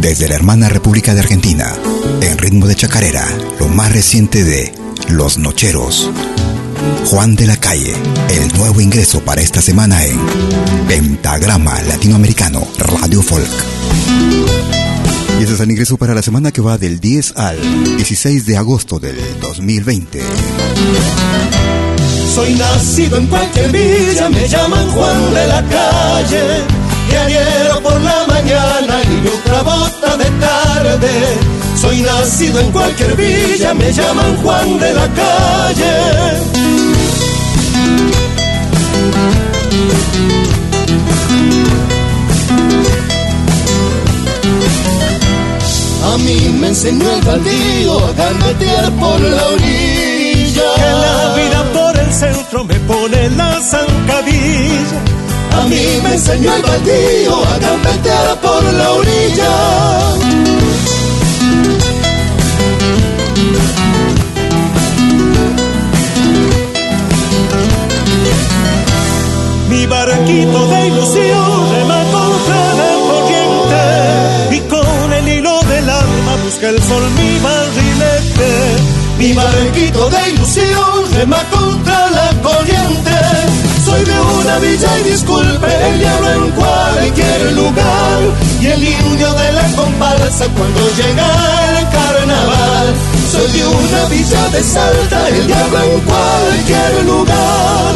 Desde 0.00 0.28
la 0.28 0.34
hermana 0.34 0.70
República 0.70 1.14
de 1.14 1.20
Argentina, 1.20 1.74
en 2.22 2.38
ritmo 2.38 2.66
de 2.66 2.74
chacarera, 2.74 3.26
lo 3.58 3.68
más 3.68 3.92
reciente 3.92 4.44
de 4.44 4.72
Los 5.10 5.36
Nocheros. 5.36 6.10
Juan 7.04 7.36
de 7.36 7.46
la 7.46 7.58
Calle, 7.58 7.92
el 8.30 8.58
nuevo 8.58 8.80
ingreso 8.80 9.20
para 9.20 9.42
esta 9.42 9.60
semana 9.60 10.02
en 10.04 10.18
Pentagrama 10.88 11.82
Latinoamericano 11.82 12.66
Radio 12.78 13.20
Folk. 13.20 13.50
Y 15.38 15.44
ese 15.44 15.52
es 15.52 15.60
el 15.60 15.70
ingreso 15.70 15.98
para 15.98 16.14
la 16.14 16.22
semana 16.22 16.50
que 16.50 16.62
va 16.62 16.78
del 16.78 16.98
10 16.98 17.36
al 17.36 17.58
16 17.96 18.46
de 18.46 18.56
agosto 18.56 18.98
del 18.98 19.16
2020. 19.42 20.22
Soy 22.34 22.54
nacido 22.54 23.18
en 23.18 23.26
cualquier 23.26 23.70
villa, 23.70 24.30
me 24.30 24.48
llaman 24.48 24.88
Juan 24.92 25.34
de 25.34 25.46
la 25.46 25.62
calle. 25.68 26.40
Diariero 27.08 27.82
por 27.82 28.00
la 28.00 28.19
y 29.24 29.26
otra 29.28 29.62
bota 29.62 30.16
de 30.16 30.30
tarde. 30.46 31.10
Soy 31.76 32.00
nacido 32.02 32.60
en 32.60 32.70
cualquier 32.72 33.16
villa, 33.16 33.74
me 33.74 33.92
llaman 33.92 34.36
Juan 34.42 34.78
de 34.78 34.94
la 34.94 35.08
calle. 35.08 36.60
A 46.12 46.18
mí 46.18 46.56
me 46.60 46.68
enseñó 46.68 47.10
el 47.10 47.22
baldío 47.22 47.98
a 48.06 48.12
gambetear 48.12 48.90
por 48.92 49.20
la 49.20 49.46
orilla. 49.48 50.68
Que 50.76 50.90
la 51.04 51.34
vida 51.36 51.64
por 51.72 51.96
el 51.96 52.12
centro 52.12 52.64
me 52.64 52.74
pone 52.80 53.30
la 53.30 53.60
zancadilla. 53.60 55.00
A 55.52 55.66
mí 55.66 56.00
me 56.02 56.12
enseñó 56.14 56.54
el 56.54 56.62
baldío 56.62 57.44
a 57.44 57.58
gambetear 57.58 58.40
por 58.40 58.62
la 58.64 58.90
orilla. 58.92 60.10
Mi 69.68 69.86
barquito 69.86 70.66
de 70.66 70.86
ilusión 70.88 71.72
rema 71.72 72.02
contra 72.12 72.74
la 72.80 72.90
corriente 73.08 74.56
y 74.56 74.60
con 74.68 75.12
el 75.12 75.28
hilo 75.28 75.60
del 75.62 75.88
alma 75.88 76.36
busca 76.44 76.68
el 76.68 76.82
sol 76.82 77.02
mi 77.16 77.38
barrilete. 77.38 78.50
Mi 79.18 79.32
barquito 79.32 80.10
de 80.10 80.30
ilusión 80.30 81.12
rema 81.14 81.42
contra 81.50 82.09
de 84.04 84.20
una 84.20 84.58
villa 84.58 84.98
y 84.98 85.10
disculpe 85.10 85.88
el 85.88 85.98
diablo 85.98 86.32
en 86.32 86.50
cualquier 86.52 87.52
lugar. 87.52 88.20
Y 88.60 88.66
el 88.66 88.82
indio 88.82 89.32
de 89.34 89.52
la 89.52 89.68
comparsa 89.76 90.46
cuando 90.48 90.80
llega 90.96 91.78
el 91.78 91.88
carnaval. 91.88 92.94
Soy 93.32 93.58
de 93.58 93.66
una 93.66 94.04
villa 94.08 94.48
de 94.48 94.62
Salta, 94.62 95.28
el 95.28 95.46
diablo 95.46 95.82
en 95.82 96.00
cualquier 96.00 97.04
lugar. 97.04 97.94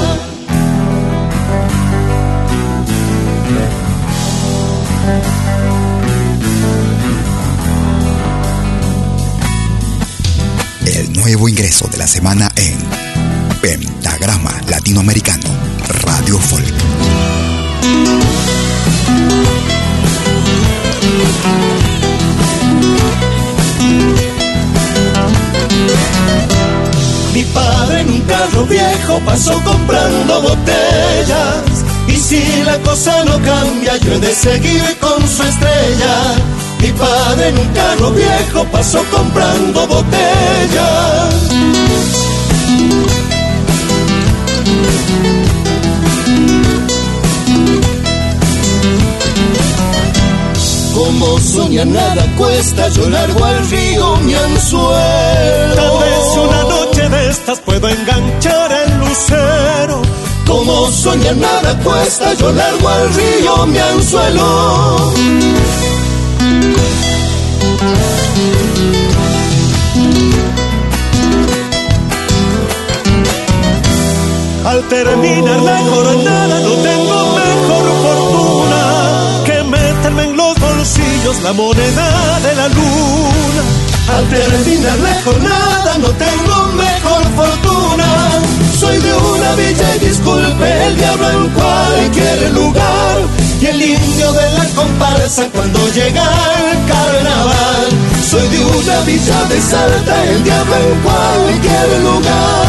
El 10.86 11.12
nuevo 11.14 11.48
ingreso 11.48 11.88
de 11.88 11.98
la 11.98 12.06
semana 12.06 12.50
en 12.56 12.78
Pentagrama 13.60 14.60
Latinoamericano 14.68 15.73
Radio 15.88 16.38
Folk. 16.38 16.74
Mi 27.32 27.42
padre 27.44 28.00
en 28.00 28.10
un 28.10 28.20
carro 28.22 28.64
viejo 28.66 29.20
pasó 29.24 29.60
comprando 29.64 30.42
botellas. 30.42 31.84
Y 32.06 32.16
si 32.16 32.62
la 32.64 32.78
cosa 32.78 33.24
no 33.24 33.40
cambia, 33.42 33.96
yo 33.98 34.14
he 34.14 34.20
de 34.20 34.34
seguir 34.34 34.98
con 35.00 35.20
su 35.28 35.42
estrella. 35.42 36.34
Mi 36.80 36.92
padre 36.92 37.48
en 37.48 37.58
un 37.58 37.68
carro 37.68 38.10
viejo 38.12 38.64
pasó 38.70 39.02
comprando 39.10 39.86
botellas. 39.86 40.13
Nada 51.86 52.26
cuesta, 52.36 52.88
yo 52.88 53.08
largo 53.08 53.44
al 53.44 53.68
río 53.70 54.16
mi 54.16 54.34
anzuelo. 54.34 55.74
Tal 55.74 55.98
vez 56.00 56.36
una 56.36 56.62
noche 56.62 57.08
de 57.08 57.30
estas 57.30 57.60
puedo 57.60 57.88
enganchar 57.88 58.72
el 58.72 58.98
lucero. 58.98 60.02
Como 60.46 60.88
soña 60.90 61.32
nada 61.32 61.78
cuesta, 61.80 62.34
yo 62.34 62.52
largo 62.52 62.88
al 62.88 63.14
río 63.14 63.66
mi 63.66 63.78
anzuelo. 63.78 65.12
Al 74.66 74.88
terminar 74.88 75.60
la 75.60 75.78
jornada 75.78 76.60
no 76.60 76.70
tengo 76.82 77.33
la 81.44 81.52
moneda 81.52 82.40
de 82.40 82.54
la 82.56 82.68
luna. 82.68 83.62
Al 84.16 84.28
terminar 84.28 84.98
la 84.98 85.22
jornada 85.22 85.98
no 85.98 86.08
tengo 86.08 86.56
mejor 86.72 87.22
fortuna. 87.36 88.08
Soy 88.80 88.96
de 88.96 89.12
una 89.12 89.54
villa 89.54 89.96
y 89.96 89.98
disculpe 90.06 90.86
el 90.86 90.96
diablo 90.96 91.30
en 91.30 91.50
cualquier 91.50 92.52
lugar. 92.52 93.16
Y 93.60 93.66
el 93.66 93.82
indio 93.82 94.32
de 94.32 94.52
la 94.58 94.64
comparsa 94.74 95.46
cuando 95.50 95.86
llega 95.92 96.24
el 96.24 96.86
carnaval. 96.92 97.88
Soy 98.30 98.48
de 98.48 98.64
una 98.64 99.00
villa 99.02 99.44
de 99.44 99.60
Salta, 99.60 100.24
el 100.24 100.44
diablo 100.44 100.76
en 100.76 101.00
cualquier 101.02 102.00
lugar. 102.00 102.66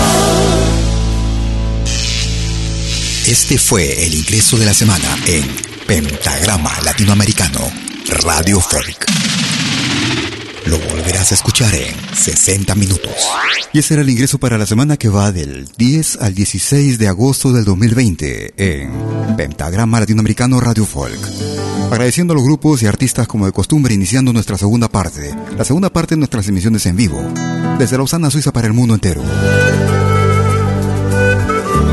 Este 3.26 3.58
fue 3.58 4.06
el 4.06 4.14
ingreso 4.14 4.58
de 4.58 4.66
la 4.66 4.74
semana 4.74 5.18
en 5.26 5.48
Pentagrama 5.88 6.72
Latinoamericano 6.84 7.85
Radio 8.26 8.60
Folk. 8.60 9.06
Lo 10.66 10.80
volverás 10.80 11.32
a 11.32 11.36
escuchar 11.36 11.74
en 11.76 11.96
60 12.16 12.74
minutos. 12.74 13.14
Y 13.72 13.80
ese 13.80 13.94
era 13.94 14.02
el 14.02 14.10
ingreso 14.10 14.40
para 14.40 14.58
la 14.58 14.66
semana 14.66 14.98
que 14.98 15.10
va 15.10 15.32
del 15.32 15.70
10 15.78 16.22
al 16.22 16.34
16 16.34 16.98
de 16.98 17.08
agosto 17.08 17.54
del 17.54 17.66
2020 17.66 18.54
en 18.58 19.38
Pentagrama 19.38 20.00
Latinoamericano 20.00 20.60
Radio 20.60 20.86
Folk. 20.86 21.20
Agradeciendo 21.92 22.34
a 22.34 22.36
los 22.36 22.44
grupos 22.44 22.82
y 22.82 22.88
artistas 22.88 23.28
como 23.28 23.46
de 23.46 23.52
costumbre, 23.52 23.94
iniciando 23.94 24.34
nuestra 24.34 24.58
segunda 24.58 24.90
parte, 24.90 25.36
la 25.56 25.64
segunda 25.64 25.92
parte 25.92 26.16
de 26.16 26.20
nuestras 26.20 26.48
emisiones 26.48 26.86
en 26.88 26.96
vivo, 26.96 27.22
desde 27.78 27.98
Lausana, 27.98 28.32
Suiza 28.32 28.52
para 28.52 28.66
el 28.66 28.74
mundo 28.74 28.96
entero. 28.96 29.22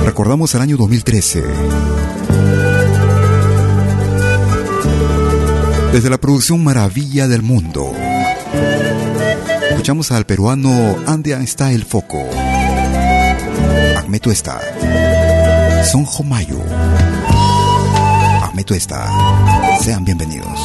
Recordamos 0.07 0.55
el 0.55 0.63
año 0.63 0.77
2013. 0.79 1.92
Desde 5.93 6.09
la 6.09 6.19
producción 6.19 6.65
Maravilla 6.65 7.29
del 7.29 7.43
Mundo. 7.43 7.93
Escuchamos 9.69 10.11
al 10.11 10.25
peruano 10.25 10.97
Andia 11.07 11.47
Style 11.47 11.85
Foco. 11.85 12.25
Ahmed 13.99 14.27
está. 14.29 14.59
Son 15.85 16.07
Jomayo. 16.07 16.61
Ahmed 18.43 18.73
está. 18.73 19.07
Sean 19.83 20.03
bienvenidos. 20.03 20.59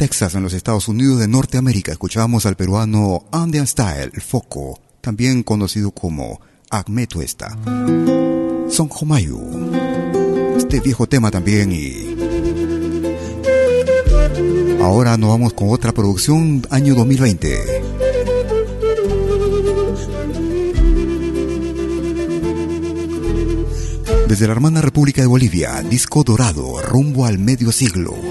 Texas, 0.00 0.34
en 0.34 0.42
los 0.42 0.54
Estados 0.54 0.88
Unidos 0.88 1.18
de 1.18 1.28
Norteamérica, 1.28 1.92
escuchamos 1.92 2.46
al 2.46 2.56
peruano 2.56 3.24
Andean 3.32 3.66
Style, 3.66 4.12
Foco, 4.26 4.80
también 5.02 5.42
conocido 5.42 5.90
como 5.90 6.40
Acme 6.70 7.06
Tuesta. 7.06 7.54
Son. 8.70 8.88
Este 10.56 10.80
viejo 10.80 11.06
tema 11.06 11.30
también 11.30 11.70
y... 11.70 12.16
Ahora 14.80 15.18
nos 15.18 15.28
vamos 15.28 15.52
con 15.52 15.68
otra 15.68 15.92
producción, 15.92 16.66
año 16.70 16.94
2020. 16.94 17.58
Desde 24.26 24.46
la 24.46 24.52
hermana 24.52 24.80
República 24.80 25.20
de 25.20 25.26
Bolivia, 25.26 25.82
disco 25.82 26.24
dorado, 26.24 26.80
rumbo 26.80 27.26
al 27.26 27.38
medio 27.38 27.70
siglo. 27.70 28.29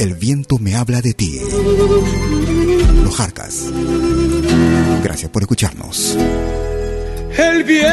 El 0.00 0.14
viento 0.14 0.58
me 0.58 0.76
habla 0.76 1.02
de 1.02 1.12
ti. 1.12 1.38
Los 3.04 3.14
Jarcas. 3.14 3.66
Gracias 5.04 5.30
por 5.30 5.42
escucharnos. 5.42 6.16
El 7.36 7.64
viento 7.64 7.90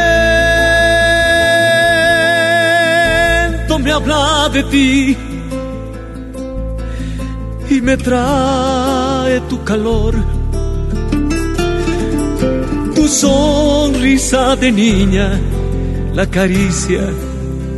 me 3.80 3.91
habla 3.91 4.49
de 4.53 4.64
ti 4.64 5.18
y 7.70 7.82
me 7.82 7.97
trae 7.97 9.41
tu 9.49 9.62
calor 9.66 10.16
tu 12.95 13.05
sonrisa 13.05 14.55
de 14.55 14.72
niña, 14.72 15.38
la 16.14 16.26
caricia 16.26 17.01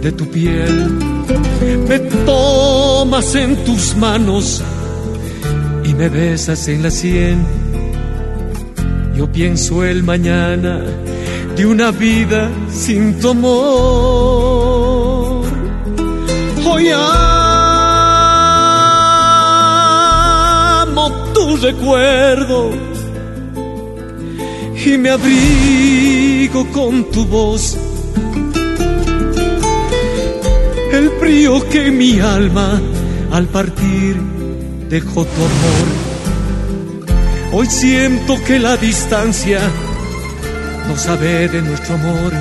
de 0.03 0.11
tu 0.11 0.30
piel. 0.30 1.18
Me 1.88 1.99
tomas 2.25 3.36
en 3.36 3.63
tus 3.63 3.95
manos 3.95 4.63
y 5.84 5.93
me 5.93 6.09
besas 6.09 6.67
en 6.67 6.84
la 6.84 6.91
sien. 6.91 7.45
Yo 9.15 9.32
pienso 9.32 9.84
el 9.84 10.03
mañana 10.03 10.82
de 11.55 11.65
una 11.65 11.91
vida 11.91 12.49
sin 12.71 13.19
tu 13.19 13.30
amor. 13.30 13.49
Hoy 16.65 16.89
amo 16.93 17.01
tu 21.34 21.57
recuerdo 21.57 22.71
y 24.86 24.97
me 24.97 25.09
abrigo 25.09 26.65
con 26.71 27.03
tu 27.11 27.25
voz. 27.25 27.77
El 31.00 31.12
frío 31.12 31.66
que 31.70 31.91
mi 31.91 32.20
alma 32.20 32.78
al 33.32 33.45
partir 33.45 34.18
dejó 34.89 35.24
tu 35.24 35.41
amor. 35.50 35.88
Hoy 37.54 37.68
siento 37.68 38.36
que 38.43 38.60
la 38.60 38.76
distancia 38.76 39.62
no 40.89 40.97
sabe 40.97 41.47
de 41.47 41.62
nuestro 41.62 41.95
amor. 41.95 42.34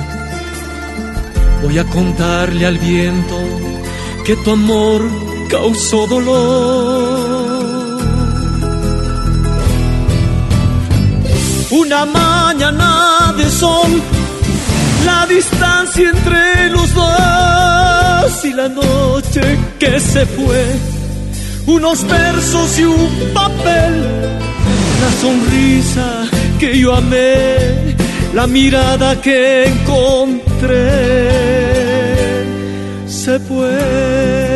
Voy 1.63 1.77
a 1.77 1.85
contarle 1.85 2.65
al 2.65 2.77
viento 2.79 3.37
que 4.25 4.35
tu 4.35 4.51
amor 4.51 5.09
causó 5.49 6.05
dolor. 6.07 7.39
una 11.71 12.05
mañana 12.05 13.33
de 13.37 13.49
sol, 13.49 14.01
la 15.05 15.25
distancia 15.27 16.09
entre 16.09 16.71
los 16.71 16.93
dos 16.93 17.78
y 18.43 18.53
la 18.53 18.69
noche 18.69 19.41
que 19.79 19.99
se 19.99 20.25
fue, 20.25 20.65
unos 21.67 22.07
versos 22.07 22.79
y 22.79 22.83
un 22.83 23.09
papel, 23.33 24.03
la 25.01 25.11
sonrisa 25.21 26.27
que 26.59 26.77
yo 26.77 26.95
amé, 26.95 27.95
la 28.33 28.47
mirada 28.47 29.19
que 29.19 29.65
encontré, 29.65 31.29
se 33.07 33.39
fue. 33.39 34.48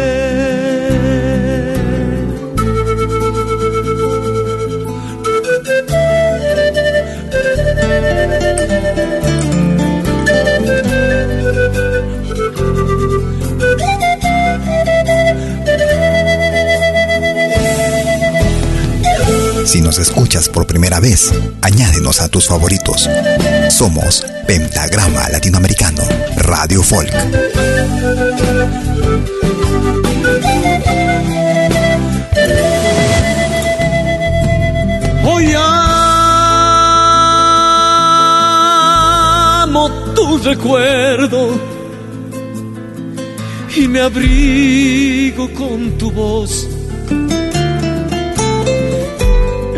Escuchas 19.99 20.49
por 20.49 20.65
primera 20.65 20.99
vez, 20.99 21.31
añádenos 21.61 22.21
a 22.21 22.27
tus 22.27 22.47
favoritos. 22.47 23.09
Somos 23.69 24.25
Pentagrama 24.47 25.29
Latinoamericano, 25.29 26.03
Radio 26.37 26.81
Folk. 26.81 27.11
Hoy 35.25 35.53
amo 39.63 39.91
tu 40.15 40.37
recuerdo 40.39 41.59
y 43.75 43.87
me 43.87 44.01
abrigo 44.01 45.53
con 45.53 45.97
tu 45.97 46.11
voz 46.11 46.67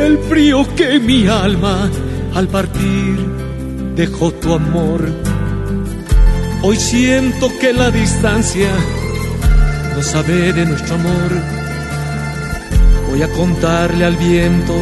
el 0.06 0.20
frío 0.20 0.68
que 0.76 1.00
mi 1.00 1.28
alma 1.28 1.90
al 2.36 2.48
partir 2.48 3.18
dejó 3.96 4.32
tu 4.32 4.54
amor. 4.54 5.02
Hoy 6.62 6.78
siento 6.78 7.50
que 7.60 7.74
la 7.74 7.90
distancia 7.90 8.70
no 9.96 10.04
sabe 10.04 10.54
de 10.54 10.66
nuestro 10.66 10.96
amor. 10.96 11.32
Voy 13.10 13.24
a 13.24 13.30
contarle 13.30 14.06
al 14.06 14.16
viento 14.18 14.76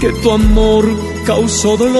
que 0.00 0.12
tu 0.22 0.30
amor 0.30 0.86
causó 1.26 1.76
dolor. 1.76 1.98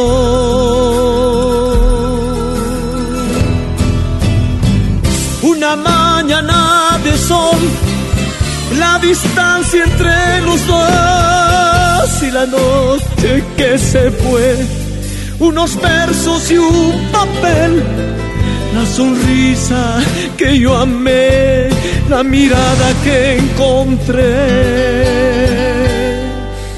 Una 5.42 5.74
mañana 5.76 6.98
de 7.02 7.16
sol, 7.16 7.58
la 8.78 8.98
distancia 9.00 9.84
entre 9.84 10.40
los 10.42 10.66
dos 10.66 11.37
y 12.22 12.30
la 12.30 12.46
noche 12.46 13.42
que 13.56 13.76
se 13.76 14.10
fue, 14.12 14.56
unos 15.40 15.80
versos 15.80 16.48
y 16.50 16.56
un 16.56 16.92
papel, 17.10 17.82
la 18.72 18.86
sonrisa 18.86 19.98
que 20.36 20.58
yo 20.58 20.76
amé, 20.76 21.68
la 22.08 22.22
mirada 22.22 22.94
que 23.02 23.38
encontré, 23.38 24.24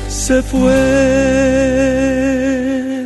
se 0.09 0.43
fue. 0.43 1.11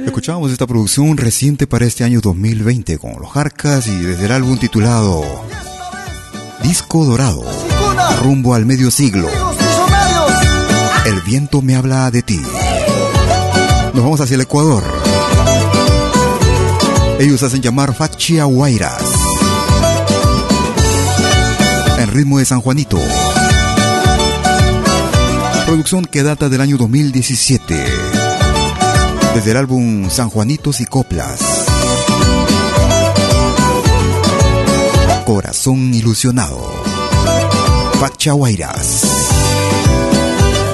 Escuchábamos 0.07 0.53
esta 0.53 0.69
producción 0.69 1.17
reciente 1.17 1.67
para 1.67 1.85
este 1.85 2.05
año 2.05 2.21
2020 2.21 2.97
con 2.99 3.21
los 3.21 3.33
Jarcas 3.33 3.89
y 3.89 3.97
desde 3.99 4.27
el 4.27 4.33
álbum 4.33 4.57
titulado 4.57 5.25
Disco 6.63 7.05
Dorado, 7.05 7.45
rumbo 8.23 8.55
al 8.55 8.67
medio 8.67 8.93
siglo. 8.93 9.29
El 11.07 11.21
viento 11.21 11.61
me 11.61 11.77
habla 11.77 12.11
de 12.11 12.23
ti. 12.23 12.41
Nos 13.93 14.03
vamos 14.03 14.21
hacia 14.23 14.37
el 14.37 14.41
Ecuador. 14.41 14.83
Ellos 17.19 17.43
hacen 17.43 17.61
llamar 17.61 17.95
Fachia 17.95 18.45
Guairas. 18.45 19.03
En 21.99 22.11
ritmo 22.11 22.39
de 22.39 22.47
San 22.47 22.63
Juanito. 22.63 22.99
Producción 25.67 26.07
que 26.07 26.23
data 26.23 26.49
del 26.49 26.63
año 26.63 26.79
2017. 26.79 27.85
Desde 29.35 29.51
el 29.51 29.57
álbum 29.59 30.09
San 30.09 30.31
Juanitos 30.31 30.81
y 30.81 30.87
Coplas. 30.87 31.41
Corazón 35.27 35.93
ilusionado. 35.93 36.73
Fachia 38.01 38.33
Guairas. 38.33 39.34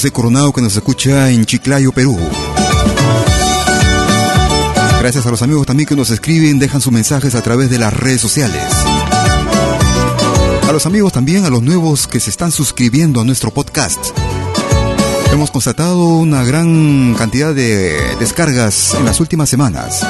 José 0.00 0.12
Coronado 0.12 0.50
que 0.54 0.62
nos 0.62 0.74
escucha 0.74 1.30
en 1.30 1.44
Chiclayo, 1.44 1.92
Perú. 1.92 2.18
Gracias 4.98 5.26
a 5.26 5.30
los 5.30 5.42
amigos 5.42 5.66
también 5.66 5.86
que 5.86 5.94
nos 5.94 6.08
escriben, 6.08 6.58
dejan 6.58 6.80
sus 6.80 6.90
mensajes 6.90 7.34
a 7.34 7.42
través 7.42 7.68
de 7.68 7.76
las 7.76 7.92
redes 7.92 8.18
sociales. 8.18 8.62
A 10.66 10.72
los 10.72 10.86
amigos 10.86 11.12
también, 11.12 11.44
a 11.44 11.50
los 11.50 11.62
nuevos 11.62 12.06
que 12.06 12.18
se 12.18 12.30
están 12.30 12.50
suscribiendo 12.50 13.20
a 13.20 13.26
nuestro 13.26 13.50
podcast. 13.50 13.98
Hemos 15.34 15.50
constatado 15.50 15.98
una 15.98 16.44
gran 16.44 17.14
cantidad 17.18 17.54
de 17.54 18.16
descargas 18.18 18.94
en 18.94 19.04
las 19.04 19.20
últimas 19.20 19.50
semanas. 19.50 20.00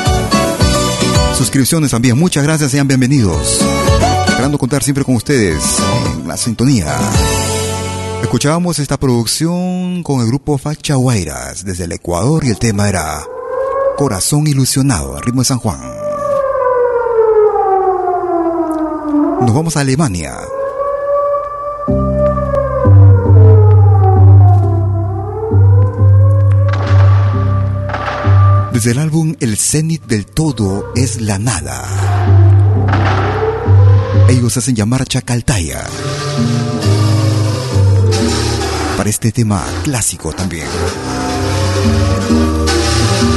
Suscripciones 1.36 1.91
también, 1.91 2.16
muchas 2.16 2.45
gracias, 2.45 2.70
sean 2.70 2.86
bienvenidos. 2.86 3.59
Esperando 4.28 4.57
contar 4.57 4.84
siempre 4.84 5.03
con 5.03 5.16
ustedes 5.16 5.64
en 6.16 6.28
la 6.28 6.36
sintonía. 6.36 6.97
Escuchábamos 8.22 8.78
esta 8.78 8.98
producción 8.98 10.02
con 10.02 10.20
el 10.20 10.26
grupo 10.28 10.56
Fachahuayras 10.56 11.64
desde 11.64 11.84
el 11.84 11.92
Ecuador 11.92 12.44
y 12.44 12.50
el 12.50 12.58
tema 12.58 12.88
era 12.88 13.22
Corazón 13.96 14.46
Ilusionado, 14.46 15.16
al 15.16 15.22
ritmo 15.22 15.40
de 15.40 15.46
San 15.46 15.58
Juan. 15.58 15.80
Nos 19.40 19.54
vamos 19.54 19.76
a 19.76 19.80
Alemania. 19.80 20.36
Desde 28.72 28.92
el 28.92 28.98
álbum 28.98 29.34
El 29.40 29.56
cenit 29.56 30.04
del 30.04 30.26
todo 30.26 30.92
es 30.94 31.20
la 31.20 31.38
nada. 31.38 31.82
Ellos 34.28 34.56
hacen 34.56 34.76
llamar 34.76 35.04
Chacaltaya 35.04 35.84
para 39.01 39.09
este 39.09 39.32
tema 39.32 39.64
clásico 39.82 40.30
también. 40.30 40.66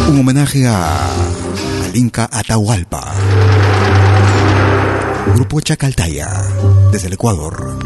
Un 0.09 0.20
homenaje 0.20 0.68
a, 0.68 1.09
al 1.86 1.95
Inca 1.95 2.28
Atahualpa. 2.30 3.14
Grupo 5.36 5.61
Chacaltaya, 5.61 6.30
desde 6.91 7.07
el 7.07 7.14
Ecuador. 7.14 7.78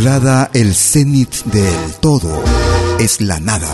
Titulada 0.00 0.50
El 0.54 0.74
cenit 0.74 1.44
del 1.44 1.92
todo 2.00 2.42
es 2.98 3.20
la 3.20 3.38
nada. 3.38 3.68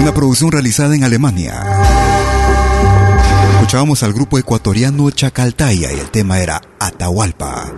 Una 0.00 0.14
producción 0.14 0.50
realizada 0.50 0.94
en 0.94 1.04
Alemania. 1.04 1.62
Escuchábamos 3.56 4.02
al 4.04 4.14
grupo 4.14 4.38
ecuatoriano 4.38 5.10
Chacaltaya 5.10 5.92
y 5.92 5.98
el 5.98 6.08
tema 6.08 6.40
era 6.40 6.62
Atahualpa. 6.80 7.74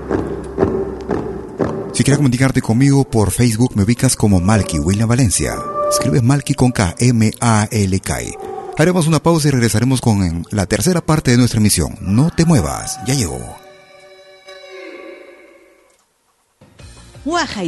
Si 1.92 2.05
quieres 2.05 2.18
comunicarte 2.18 2.62
conmigo 2.62 3.03
por 3.03 3.32
Facebook, 3.32 3.72
me 3.74 3.82
ubicas 3.82 4.14
como 4.14 4.38
Malky 4.38 4.78
William 4.78 5.09
Valencia. 5.09 5.57
Escribes 5.90 6.22
Malky 6.22 6.55
con 6.55 6.70
K, 6.70 6.94
M-A-L-K. 7.01 8.49
Haremos 8.78 9.06
una 9.06 9.20
pausa 9.20 9.48
y 9.48 9.50
regresaremos 9.50 10.00
con 10.00 10.44
la 10.50 10.66
tercera 10.66 11.00
parte 11.00 11.30
de 11.32 11.36
nuestra 11.36 11.60
emisión. 11.60 11.96
No 12.00 12.30
te 12.30 12.44
muevas, 12.44 12.98
ya 13.06 13.14
llegó. 13.14 13.38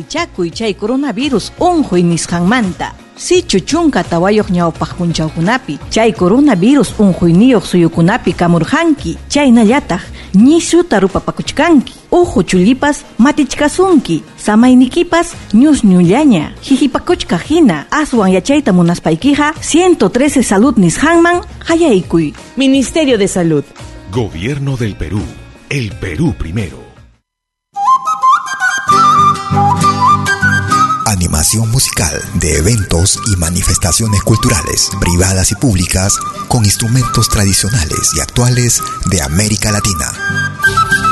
Chaco 0.08 0.44
y 0.44 0.50
chay 0.50 0.74
coronavirus 0.74 1.52
unjuy 1.58 2.02
nisqanmanta. 2.02 2.94
Sichu 3.16 3.60
chunka 3.60 4.02
tawayoq 4.02 4.48
ñawpaq 4.50 4.94
punchawkunapi 4.96 5.78
chay 5.90 6.12
coronavirus 6.12 6.94
unjuyniyuq 6.98 7.64
suyukunapi 7.64 8.32
kamurjanki 8.32 9.18
chaynallataq 9.28 10.00
ñisuta 10.34 10.98
rupapakuchkanki 11.00 11.92
uhu 12.10 12.42
chullipas 12.42 13.04
matichkasunki 13.18 14.22
samaynikipas 14.38 15.34
ñusñullaña 15.52 16.54
hihipakuchka 16.92 17.38
hina 17.38 17.86
aswan 17.90 18.32
yachayta 18.32 18.72
munaspaykiqa 18.72 19.54
113 19.60 20.42
salud 20.42 20.76
nisqanman 20.76 21.42
hayaikuy. 21.66 22.34
Ministerio 22.56 23.18
de 23.18 23.28
Salud. 23.28 23.64
Gobierno 24.10 24.76
del 24.76 24.96
Perú. 24.96 25.22
El 25.70 25.90
Perú 25.92 26.34
primero. 26.38 26.92
Animación 31.06 31.70
musical 31.70 32.20
de 32.34 32.58
eventos 32.58 33.18
y 33.32 33.36
manifestaciones 33.36 34.22
culturales, 34.22 34.90
privadas 35.00 35.52
y 35.52 35.54
públicas, 35.54 36.18
con 36.48 36.64
instrumentos 36.64 37.28
tradicionales 37.28 38.12
y 38.16 38.20
actuales 38.20 38.82
de 39.10 39.22
América 39.22 39.70
Latina. 39.72 41.11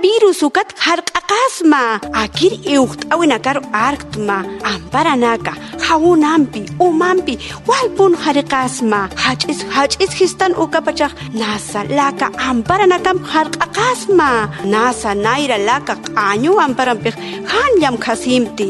Virus 0.00 0.40
ukat 0.42 0.72
harqaqasma 0.84 2.00
akir 2.22 2.52
euqt 2.76 3.00
awinakar 3.12 3.58
arktma 3.88 4.38
amparanaka 4.72 5.52
jaunampi 5.84 6.62
umampi 6.86 7.34
walpun 7.68 8.12
harqasma 8.24 9.00
hachis 9.24 9.60
hachis 9.76 10.12
histan 10.20 10.52
ukapacha 10.64 11.08
nasa 11.40 11.84
laka 11.98 12.26
amparanakam 12.50 13.18
harqaqasma 13.32 14.30
nasa 14.72 15.12
naira 15.26 15.58
laka 15.68 15.94
qañu 16.16 16.52
amparampi 16.66 17.10
hanyam 17.52 17.96
khasimti 18.04 18.68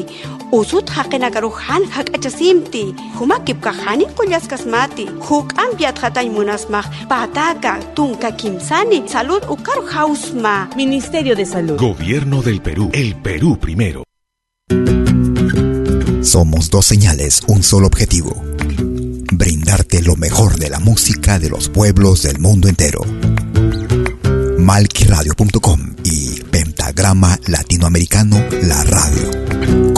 usut 0.52 0.88
haqinakaru 0.96 1.50
han 1.50 1.84
hak'achasimti 1.94 2.84
humakipka 3.18 3.72
hani 3.82 4.06
qullasqasmati 4.16 5.08
huk'ampiat 5.28 5.96
hatay 6.02 6.28
munasmaq 6.36 6.86
pataka 7.08 7.72
tunka 7.96 8.30
kimsani 8.40 9.02
salud 9.14 9.42
ukaru 9.54 9.84
hausma 9.94 10.68
Ministerio 10.76 11.34
de 11.34 11.46
Salud. 11.46 11.78
Gobierno 11.78 12.42
del 12.42 12.60
Perú. 12.60 12.90
El 12.92 13.16
Perú 13.16 13.58
primero. 13.58 14.04
Somos 16.22 16.70
dos 16.70 16.86
señales, 16.86 17.42
un 17.48 17.62
solo 17.62 17.86
objetivo. 17.86 18.42
Brindarte 19.32 20.02
lo 20.02 20.16
mejor 20.16 20.56
de 20.56 20.70
la 20.70 20.78
música 20.78 21.38
de 21.38 21.50
los 21.50 21.68
pueblos 21.68 22.22
del 22.22 22.38
mundo 22.38 22.68
entero. 22.68 23.00
Malquiradio.com 24.58 25.96
y 26.04 26.40
Pentagrama 26.44 27.38
Latinoamericano 27.46 28.36
La 28.62 28.84
Radio. 28.84 29.91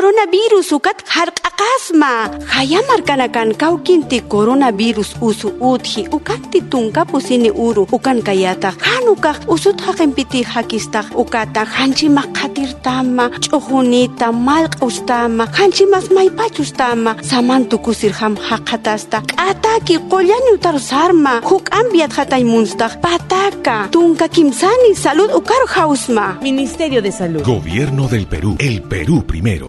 Coronavirus 0.00 0.72
ukat 0.80 0.98
harq'aqasma 1.12 2.32
hayamarkanakan 2.48 3.52
kawkinti 3.52 4.24
coronavirus 4.32 5.10
usu 5.20 5.52
utji 5.60 6.08
ukanti 6.08 6.64
tunkapusini 6.72 7.50
uru 7.52 7.84
ukan 7.92 8.24
kayataq 8.24 8.80
hanukaq 8.80 9.44
usut 9.54 9.76
haqinpiti 9.84 10.40
hakistaq 10.40 11.12
ukata. 11.12 11.68
Hanchimaq 11.78 12.32
qatirtama 12.32 13.28
ch'ujunita 13.44 14.32
malq'ustama 14.32 15.44
hanchimas 15.58 16.08
maypachustama 16.16 17.12
samantukusir 17.20 18.16
ham 18.20 18.34
haqatasta 18.48 19.20
k'ataki 19.28 19.96
qollañutar 20.12 20.80
sarma. 20.80 21.34
Huk'ampiat 21.50 22.12
hataymunstaq 22.16 22.92
pataka. 23.04 23.76
Tunka 23.92 24.32
kimsani 24.32 24.96
salud 25.04 25.28
ukaru 25.40 25.66
hausma. 25.76 26.26
Ministerio 26.40 27.02
de 27.04 27.12
Salud. 27.12 27.44
Gobierno 27.44 28.08
del 28.08 28.24
Perú. 28.26 28.56
El 28.58 28.80
Perú 28.80 29.26
primero. 29.26 29.68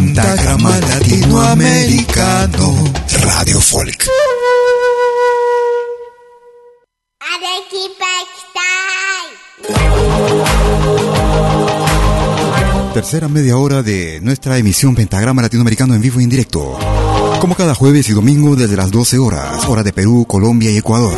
Pentagrama 0.21 0.79
Latinoamericano 0.79 2.93
Radio 3.23 3.59
Folk. 3.59 4.07
Tercera 12.93 13.27
media 13.29 13.57
hora 13.57 13.81
de 13.81 14.19
nuestra 14.21 14.59
emisión 14.59 14.93
Pentagrama 14.93 15.41
Latinoamericano 15.41 15.95
en 15.95 16.01
vivo 16.01 16.19
e 16.19 16.23
indirecto. 16.23 16.77
Como 17.39 17.55
cada 17.55 17.73
jueves 17.73 18.07
y 18.09 18.13
domingo 18.13 18.55
desde 18.55 18.75
las 18.75 18.91
12 18.91 19.17
horas, 19.17 19.65
hora 19.67 19.81
de 19.81 19.91
Perú, 19.91 20.25
Colombia 20.27 20.69
y 20.69 20.77
Ecuador. 20.77 21.17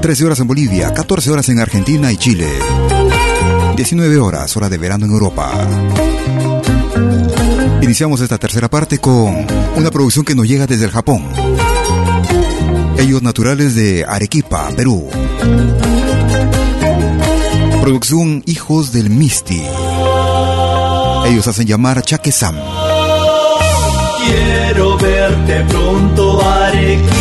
13 0.00 0.24
horas 0.24 0.40
en 0.40 0.46
Bolivia, 0.46 0.94
14 0.94 1.30
horas 1.30 1.48
en 1.50 1.60
Argentina 1.60 2.10
y 2.10 2.16
Chile. 2.16 2.48
19 3.76 4.18
horas, 4.18 4.56
hora 4.56 4.70
de 4.70 4.78
verano 4.78 5.04
en 5.04 5.12
Europa. 5.12 6.57
Iniciamos 7.80 8.20
esta 8.20 8.38
tercera 8.38 8.68
parte 8.68 8.98
con 8.98 9.46
una 9.76 9.90
producción 9.90 10.24
que 10.24 10.34
nos 10.34 10.46
llega 10.46 10.66
desde 10.66 10.84
el 10.84 10.90
Japón. 10.90 11.24
Ellos 12.98 13.22
naturales 13.22 13.74
de 13.74 14.04
Arequipa, 14.04 14.70
Perú. 14.76 15.08
Producción 17.80 18.42
Hijos 18.46 18.92
del 18.92 19.08
Misti. 19.10 19.62
Ellos 21.26 21.46
hacen 21.46 21.66
llamar 21.66 22.02
Chaque-san. 22.02 22.56
Quiero 24.24 24.98
verte 24.98 25.64
pronto, 25.68 26.42
Arequipa, 26.42 27.17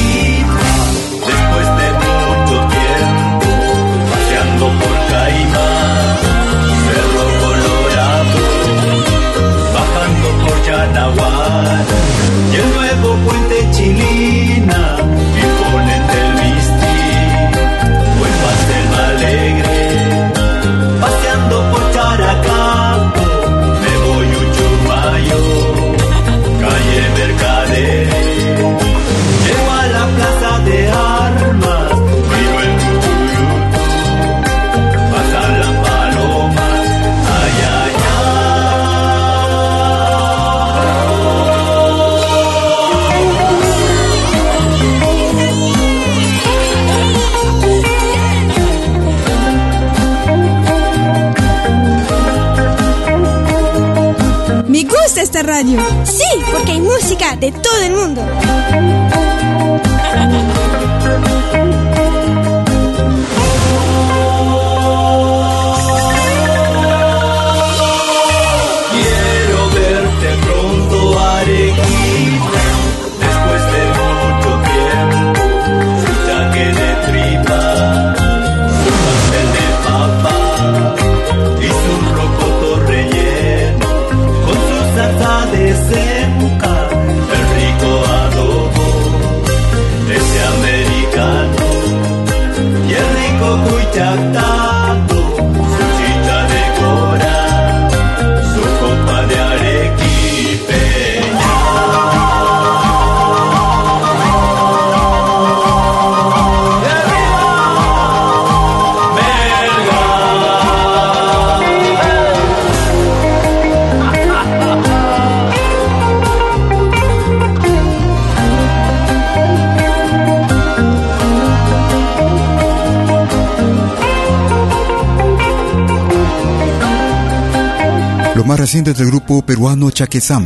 más 128.67 128.73
recientes 128.73 128.97
del 128.97 129.07
grupo 129.07 129.41
peruano 129.43 129.89
Chaquesam. 129.91 130.45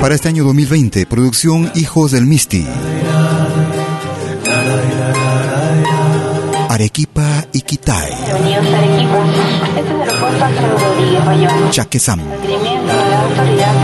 Para 0.00 0.14
este 0.14 0.28
año 0.28 0.44
2020, 0.44 1.06
producción 1.06 1.72
Hijos 1.74 2.12
del 2.12 2.24
Misti. 2.24 2.64
Arequipa 6.68 7.46
y 7.52 7.62
Quitay. 7.62 8.12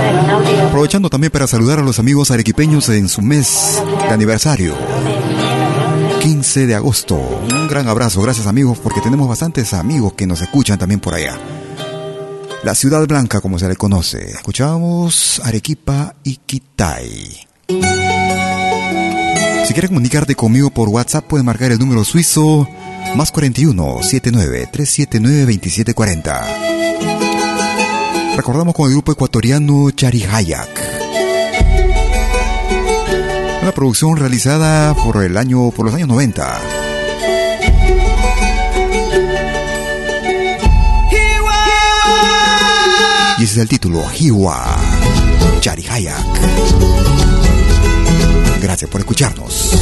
Aeronáutica. 0.01 0.67
Aprovechando 0.69 1.11
también 1.11 1.33
para 1.33 1.49
saludar 1.49 1.81
a 1.81 1.83
los 1.83 1.99
amigos 1.99 2.31
arequipeños 2.31 2.89
en 2.91 3.09
su 3.09 3.23
mes 3.23 3.83
de 4.07 4.15
aniversario. 4.15 4.77
15 6.29 6.67
de 6.67 6.75
agosto. 6.75 7.17
Un 7.17 7.69
gran 7.69 7.89
abrazo, 7.89 8.21
gracias 8.21 8.47
amigos, 8.47 8.79
porque 8.83 9.01
tenemos 9.01 9.27
bastantes 9.27 9.73
amigos 9.73 10.13
que 10.13 10.27
nos 10.27 10.43
escuchan 10.43 10.79
también 10.79 11.01
por 11.01 11.15
allá. 11.15 11.39
La 12.65 12.75
ciudad 12.75 13.07
blanca, 13.07 13.41
como 13.41 13.59
se 13.59 13.67
le 13.67 13.77
conoce. 13.77 14.33
Escuchamos 14.33 15.41
Arequipa 15.43 16.17
y 16.23 16.37
Quitay. 16.37 17.47
Si 19.65 19.73
quieres 19.73 19.89
comunicarte 19.89 20.35
conmigo 20.35 20.69
por 20.69 20.91
WhatsApp, 20.91 21.25
puedes 21.25 21.47
marcar 21.47 21.73
el 21.73 21.79
número 21.79 22.05
suizo 22.05 22.69
más 23.17 23.33
41 23.33 24.03
79 24.03 24.69
379 24.71 25.53
2740. 25.55 28.37
Recordamos 28.37 28.75
con 28.75 28.85
el 28.85 28.93
grupo 28.93 29.13
ecuatoriano 29.13 29.91
Charihayak. 29.93 30.88
Una 33.69 33.75
producción 33.75 34.17
realizada 34.17 34.95
por 34.95 35.23
el 35.23 35.37
año 35.37 35.71
por 35.73 35.85
los 35.85 35.95
años 35.95 36.09
90. 36.09 36.61
Y 43.37 43.45
ese 43.45 43.53
es 43.53 43.59
el 43.59 43.69
título, 43.69 44.03
Hiwa 44.19 44.75
Charihayak. 45.61 46.17
Gracias 48.63 48.91
por 48.91 49.03
escucharnos. 49.03 49.75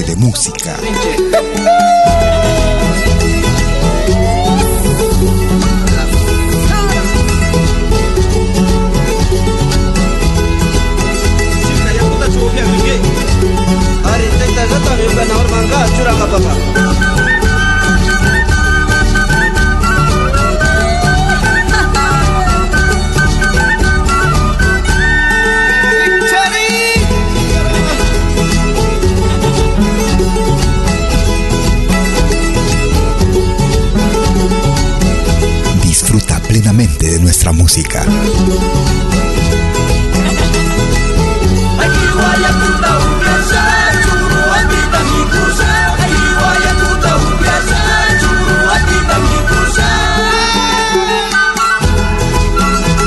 De 0.00 0.16
música. 0.16 1.31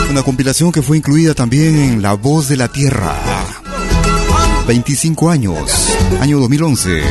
Una 0.09 0.23
compilación 0.23 0.71
que 0.71 0.81
fue 0.81 0.97
incluida 0.97 1.33
también 1.33 1.77
en 1.77 2.01
La 2.01 2.13
Voz 2.13 2.47
de 2.47 2.57
la 2.57 2.67
Tierra. 2.69 3.15
25 4.67 5.29
años, 5.29 5.89
año 6.21 6.39
2011. 6.39 7.03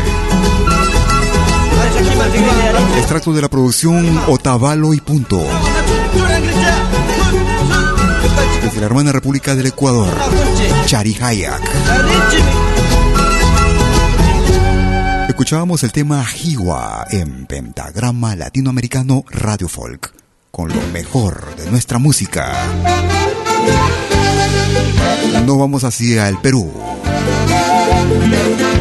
Extracto 2.97 3.33
de 3.33 3.43
la 3.43 3.49
producción 3.49 4.19
Otavalo 4.27 4.95
y 4.95 5.01
Punto. 5.01 5.45
Desde 8.65 8.81
la 8.81 8.87
hermana 8.87 9.13
República 9.13 9.55
del 9.55 9.67
Ecuador, 9.67 10.09
Charihayak. 10.87 11.61
Escuchábamos 15.29 15.83
el 15.83 15.93
tema 15.93 16.25
Jiwa 16.25 17.07
en 17.11 17.45
Pentagrama 17.45 18.35
Latinoamericano 18.35 19.25
Radio 19.29 19.69
Folk, 19.69 20.15
con 20.51 20.71
lo 20.71 20.81
mejor 20.93 21.55
de 21.57 21.71
nuestra 21.71 21.99
música. 21.99 22.53
Nos 25.45 25.59
vamos 25.59 25.85
hacia 25.85 26.29
el 26.31 26.39
Perú. 26.39 26.73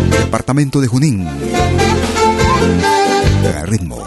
Departamento 0.09 0.79
de 0.79 0.87
Junín. 0.87 1.27
El 3.43 3.67
ritmo. 3.67 4.01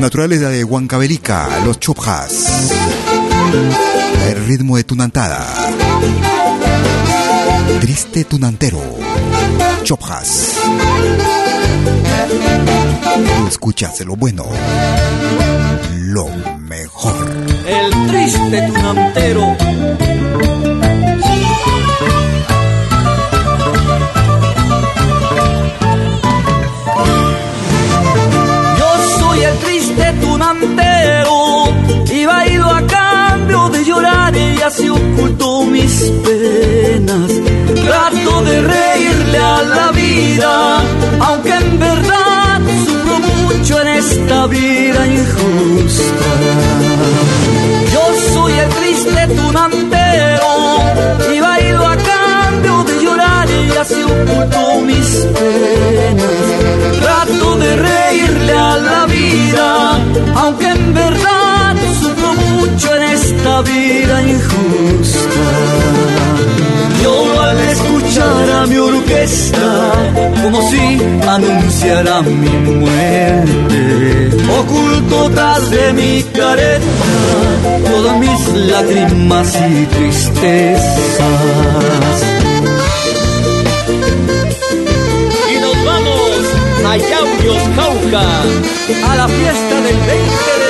Naturales 0.00 0.40
de 0.40 0.64
Huancavelica, 0.64 1.48
los 1.64 1.78
Chopjas. 1.78 2.72
El 4.28 4.46
ritmo 4.46 4.76
de 4.76 4.84
Tunantada. 4.84 5.44
Triste 7.80 8.24
Tunantero. 8.24 8.80
Chopjas. 9.82 10.56
Escuchas 13.48 14.00
lo 14.00 14.16
bueno. 14.16 14.46
Lo 15.96 16.28
mejor. 16.58 17.28
El 17.66 18.06
triste 18.08 18.62
tunantero. 18.68 19.56
ella 34.62 34.70
se 34.70 34.88
ocultó 34.90 35.64
mis 35.64 35.92
penas. 36.24 37.30
Trato 37.84 38.42
de 38.44 38.60
reírle 38.60 39.38
a 39.38 39.62
la 39.62 39.90
vida, 39.90 40.82
aunque 41.18 41.52
en 41.52 41.78
verdad 41.80 42.60
sufro 42.86 43.18
mucho 43.18 43.80
en 43.80 43.88
esta 43.88 44.46
vida 44.46 45.06
injusta. 45.08 46.28
Yo 47.92 48.02
soy 48.34 48.52
el 48.52 48.68
triste 48.68 49.26
tunantero 49.34 50.50
y 51.34 51.40
bailo 51.40 51.84
a 51.84 51.96
cambio 51.96 52.84
de 52.84 53.04
llorar 53.04 53.48
y 53.50 53.76
así 53.76 54.00
ocultó 54.00 54.80
mis 54.82 55.08
penas. 55.38 56.46
Trato 57.00 57.56
de 57.56 57.76
reírle 57.76 58.52
a 58.52 58.76
la 58.76 59.06
vida, 59.06 59.98
aunque 60.36 60.68
en 60.68 60.94
verdad 60.94 61.76
sufro 62.00 62.11
esta 63.12 63.62
vida 63.62 64.22
injusta. 64.22 65.46
Lloro 67.02 67.40
al 67.40 67.58
escuchar 67.60 68.50
a 68.50 68.66
mi 68.66 68.76
orquesta 68.76 69.92
como 70.42 70.70
si 70.70 71.00
anunciara 71.26 72.22
mi 72.22 72.48
muerte. 72.48 74.30
Oculto 74.60 75.30
tras 75.34 75.70
de 75.70 75.92
mi 75.92 76.22
careta 76.22 76.84
todas 77.90 78.18
mis 78.18 78.48
lágrimas 78.70 79.54
y 79.54 79.86
tristezas. 79.86 80.80
Y 85.52 85.60
nos 85.60 85.84
vamos 85.84 86.40
a 86.86 86.96
Yauyos, 86.96 87.62
Cauca, 87.76 88.26
a 89.10 89.16
la 89.16 89.28
fiesta 89.28 89.74
del 89.80 89.96
20 89.96 90.06
de. 90.06 90.61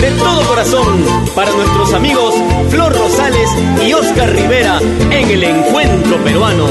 De 0.00 0.10
todo 0.12 0.42
corazón 0.46 1.04
para 1.34 1.50
nuestros 1.52 1.94
amigos 1.94 2.34
Flor 2.70 2.92
Rosales 2.92 3.50
y 3.86 3.92
Oscar 3.92 4.30
Rivera 4.30 4.78
en 5.10 5.30
el 5.30 5.42
encuentro 5.42 6.16
peruano. 6.18 6.66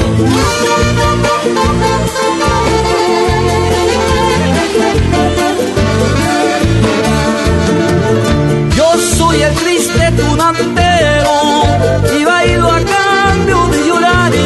Yo 8.76 8.98
soy 9.16 9.42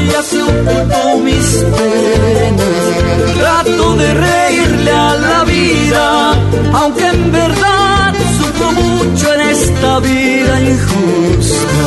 y 0.09 0.15
así 0.15 0.41
oculto 0.41 1.19
mis 1.19 1.49
penas. 1.77 2.91
Trato 3.39 3.97
de 3.97 4.15
reírle 4.15 4.91
a 4.91 5.15
la 5.17 5.45
vida, 5.45 6.35
aunque 6.73 7.07
en 7.09 7.33
verdad 7.33 8.15
sufro 8.39 8.73
mucho 8.73 9.35
en 9.35 9.41
esta 9.41 9.99
vida 10.01 10.61
injusta. 10.61 11.87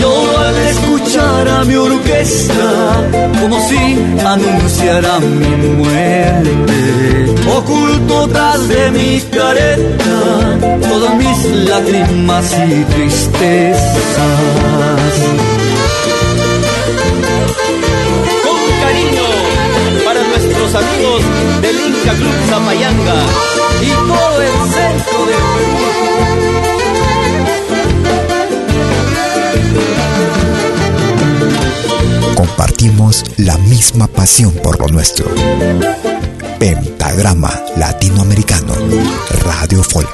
Lloro 0.00 0.38
al 0.38 0.56
escuchar 0.72 1.48
a 1.48 1.64
mi 1.64 1.76
orquesta 1.76 2.70
como 3.40 3.56
si 3.68 3.98
anunciara 4.24 5.18
mi 5.20 5.68
muerte. 5.80 6.50
Oculto 7.56 8.28
tras 8.28 8.68
de 8.68 8.90
mi 8.92 9.20
careta 9.30 10.16
todas 10.88 11.14
mis 11.16 11.68
lágrimas 11.68 12.52
y 12.68 12.84
tristezas. 12.84 13.80
Inca 22.02 22.14
Club 22.14 22.32
Zapayanga 22.48 23.26
y 23.82 23.90
todo 23.90 24.42
el 24.42 24.52
centro 24.72 25.26
del 25.26 25.40
Compartimos 32.34 33.24
la 33.36 33.58
misma 33.58 34.06
pasión 34.06 34.52
por 34.62 34.80
lo 34.80 34.86
nuestro. 34.88 35.26
Pentagrama 36.58 37.50
Latinoamericano, 37.76 38.74
Radio 39.44 39.82
Folk. 39.82 40.08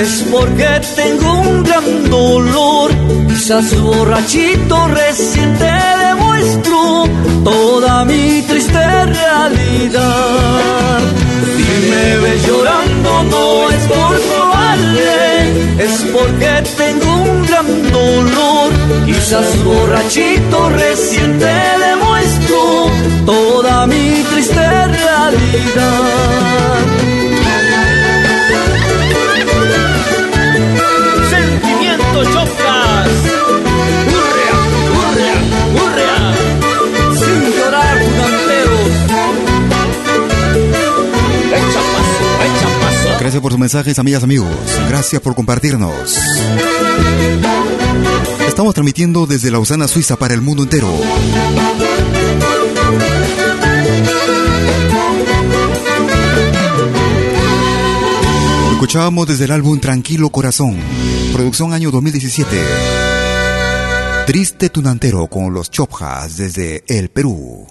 Es 0.00 0.24
porque 0.30 0.68
tengo 0.96 1.40
un 1.40 1.62
gran 1.62 2.10
dolor. 2.10 2.90
Quizás 3.28 3.78
borrachito 3.80 4.88
recién 4.88 5.56
te 5.58 5.72
demuestro 6.04 7.04
toda 7.44 8.04
mi 8.04 8.42
triste 8.48 8.82
realidad. 9.18 11.00
Si 11.56 11.90
me 11.90 12.16
ves 12.22 12.46
llorando 12.46 13.22
no 13.34 13.70
es 13.70 13.82
por 13.94 14.14
cobarde, 14.30 15.84
es 15.86 15.96
porque 16.14 16.52
tengo 16.76 17.14
un 17.22 17.46
gran 17.46 17.92
dolor. 17.92 18.70
Quizás 19.04 19.64
borrachito 19.64 20.70
recién 20.70 21.38
te 21.38 21.58
demuestro 21.86 22.90
toda 23.26 23.86
mi 23.86 24.24
triste 24.30 24.66
realidad. 24.86 26.40
Sentimiento 32.20 32.24
Chocas. 32.24 33.08
Hurrea, 34.06 34.56
hurrea, 34.96 35.38
hurrea. 35.74 36.34
Sin 37.18 37.40
llorar, 37.52 37.98
tunanteros. 37.98 38.90
Echa 41.48 41.82
paso, 41.92 42.24
echa 42.44 42.68
paso. 42.80 43.18
Gracias 43.20 43.42
por 43.42 43.52
sus 43.52 43.60
mensajes, 43.60 43.98
amigas, 43.98 44.22
amigos. 44.22 44.48
Gracias 44.88 45.20
por 45.22 45.34
compartirnos. 45.34 46.18
Estamos 48.46 48.74
transmitiendo 48.74 49.26
desde 49.26 49.50
Lausana, 49.50 49.88
Suiza, 49.88 50.16
para 50.16 50.34
el 50.34 50.42
mundo 50.42 50.64
entero. 50.64 50.88
Escuchábamos 58.80 59.26
desde 59.26 59.44
el 59.44 59.50
álbum 59.50 59.78
Tranquilo 59.78 60.30
Corazón, 60.30 60.74
producción 61.34 61.74
año 61.74 61.90
2017. 61.90 62.48
Triste 64.26 64.70
Tunantero 64.70 65.26
con 65.26 65.52
los 65.52 65.70
Chopjas 65.70 66.38
desde 66.38 66.82
el 66.88 67.10
Perú. 67.10 67.66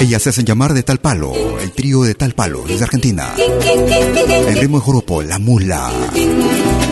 Ellas 0.00 0.22
se 0.22 0.28
hacen 0.28 0.44
llamar 0.44 0.74
de 0.74 0.82
tal 0.82 0.98
palo, 0.98 1.32
el 1.60 1.72
trío 1.72 2.02
de 2.02 2.14
tal 2.14 2.34
palo, 2.34 2.64
desde 2.66 2.84
Argentina. 2.84 3.32
El 3.38 4.56
ritmo 4.58 4.78
de 4.78 4.84
joropo, 4.84 5.22
la 5.22 5.38
mula. 5.38 5.90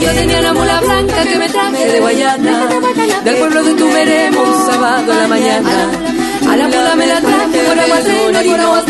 Yo 0.00 0.10
tenía 0.12 0.40
una 0.40 0.54
mula 0.54 0.80
blanca 0.80 1.22
que 1.24 1.36
me 1.36 1.48
traje 1.50 1.92
de 1.92 2.00
Guayana, 2.00 2.68
del 3.24 3.36
pueblo 3.36 3.62
de 3.62 3.74
Tumeremo, 3.74 4.42
un 4.42 4.66
sábado 4.66 5.12
a 5.12 5.16
la 5.16 5.28
mañana. 5.28 5.90
A 6.48 6.56
la 6.56 6.66
mula 6.66 6.96
me 6.96 7.06
la 7.06 7.20
traje 7.20 7.58
por 7.58 7.78
agua 7.78 8.00
tren, 8.00 8.36
Orinoco, 8.36 8.80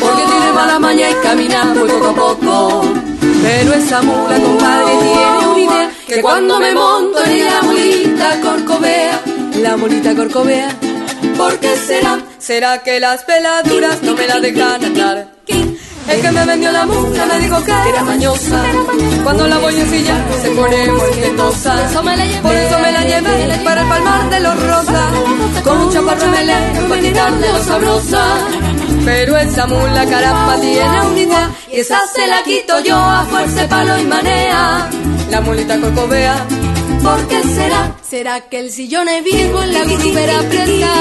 porque 0.00 0.22
tiene 0.24 0.52
mala 0.52 0.78
maña 0.80 1.10
y 1.10 1.14
camina 1.22 1.64
muy 1.66 1.88
poco 1.88 2.08
a 2.08 2.14
poco. 2.14 2.82
Pero 3.42 3.72
esa 3.74 4.02
mula, 4.02 4.36
compadre, 4.40 4.92
tiene 5.00 5.48
una 5.48 5.58
idea, 5.60 5.90
que 6.08 6.20
cuando 6.20 6.58
me 6.58 6.74
monto 6.74 7.24
en 7.24 7.44
la 7.44 7.62
mulita 7.62 8.40
corcovea, 8.40 9.22
la 9.62 9.76
mulita 9.76 10.14
corcovea, 10.14 10.68
¿por 11.36 11.58
qué 11.58 11.76
será? 11.76 12.18
¿Será 12.38 12.82
que 12.82 13.00
las 13.00 13.22
peladuras 13.24 14.02
no 14.02 14.14
me 14.14 14.26
la 14.26 14.40
dejan 14.40 14.84
andar? 14.84 15.28
El 16.08 16.20
que 16.20 16.30
me 16.30 16.44
vendió 16.44 16.70
la 16.70 16.84
mula 16.84 17.26
me 17.26 17.40
dijo 17.40 17.64
que 17.64 17.72
era 17.72 18.02
mañosa. 18.04 18.62
Cuando 19.22 19.46
la 19.46 19.58
voy 19.58 19.74
a 19.74 19.80
ensillar 19.80 20.22
se 20.42 20.50
pone 20.50 20.92
muy 20.92 21.12
gentosa. 21.14 21.74
Por 22.42 22.54
eso 22.54 22.78
me 22.78 22.92
la 22.92 23.04
llevé 23.04 23.58
para 23.64 23.80
el 23.80 23.88
palmar 23.88 24.30
de 24.30 24.40
los 24.40 24.62
rosas. 24.62 25.12
Con 25.64 25.80
un 25.80 25.92
chaparro 25.92 26.26
me 26.28 26.44
le 26.44 26.88
para 26.88 27.00
quitarle 27.00 27.52
lo 27.52 27.64
sabrosa. 27.64 28.22
Pero 29.04 29.36
esa 29.36 29.66
mula 29.66 30.06
caramba 30.06 30.60
tiene 30.60 31.00
una 31.06 31.20
idea 31.20 31.50
y 31.72 31.80
esa 31.80 32.00
se 32.14 32.26
la 32.26 32.42
quito 32.42 32.80
yo 32.80 32.96
a 32.96 33.24
fuerza 33.24 33.68
palo 33.68 33.98
y 33.98 34.04
manea. 34.04 34.90
La 35.30 35.40
mulita 35.40 35.80
corcovea. 35.80 36.46
¿Por 37.04 37.28
qué 37.28 37.42
será? 37.42 37.94
¿Será 38.02 38.40
que 38.48 38.60
el 38.60 38.70
sillón 38.72 39.06
es 39.10 39.22
viejo 39.22 39.62
en 39.62 39.74
la 39.74 39.84
grupera 39.84 40.38
presa? 40.48 40.92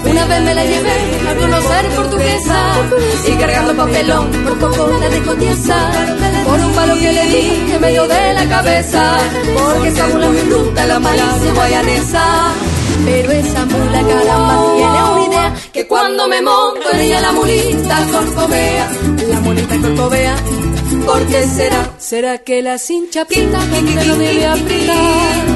Una 0.10 0.26
vez 0.26 0.42
me 0.42 0.56
la 0.56 0.64
llevé 0.64 1.30
a 1.30 1.36
conocer 1.36 1.86
portuguesa 1.96 2.76
y 3.28 3.32
cargando 3.34 3.76
papelón 3.76 4.32
por 4.32 4.58
poco 4.60 4.98
la 5.00 5.10
dejó 5.10 5.34
tiesa 5.34 5.92
por 6.46 6.60
un 6.60 6.72
palo 6.74 6.94
que 6.96 7.12
le 7.12 7.26
di 7.26 7.72
en 7.74 7.82
medio 7.82 8.08
de 8.08 8.34
la 8.34 8.48
cabeza 8.48 9.18
porque 9.54 9.90
esa 9.90 10.08
mula 10.08 10.30
me 10.30 10.42
bruta 10.44 10.86
la 10.86 11.00
malicia 11.00 11.54
guayanesa 11.54 12.54
pero 13.04 13.32
esa 13.32 13.66
mula 13.66 14.02
caramba 14.08 14.76
tiene 14.76 15.04
una 15.04 15.26
idea 15.28 15.56
que 15.74 15.88
cuando 15.88 16.28
me 16.28 16.42
monto 16.42 16.92
en 16.94 17.00
ella 17.02 17.22
la 17.22 17.32
mulita 17.34 18.08
corcovea, 18.12 18.92
la 19.28 19.40
mulita 19.42 19.78
corcovea. 19.78 20.36
¿Por 21.06 21.28
qué 21.28 21.44
será? 21.44 21.90
¿Será 21.98 22.38
que 22.40 22.62
la 22.62 22.78
cincha 22.78 23.26
pinta 23.26 23.60
que 23.60 23.82
me 23.82 24.06
lo 24.06 24.16
debe 24.16 24.46
apretar? 24.46 25.55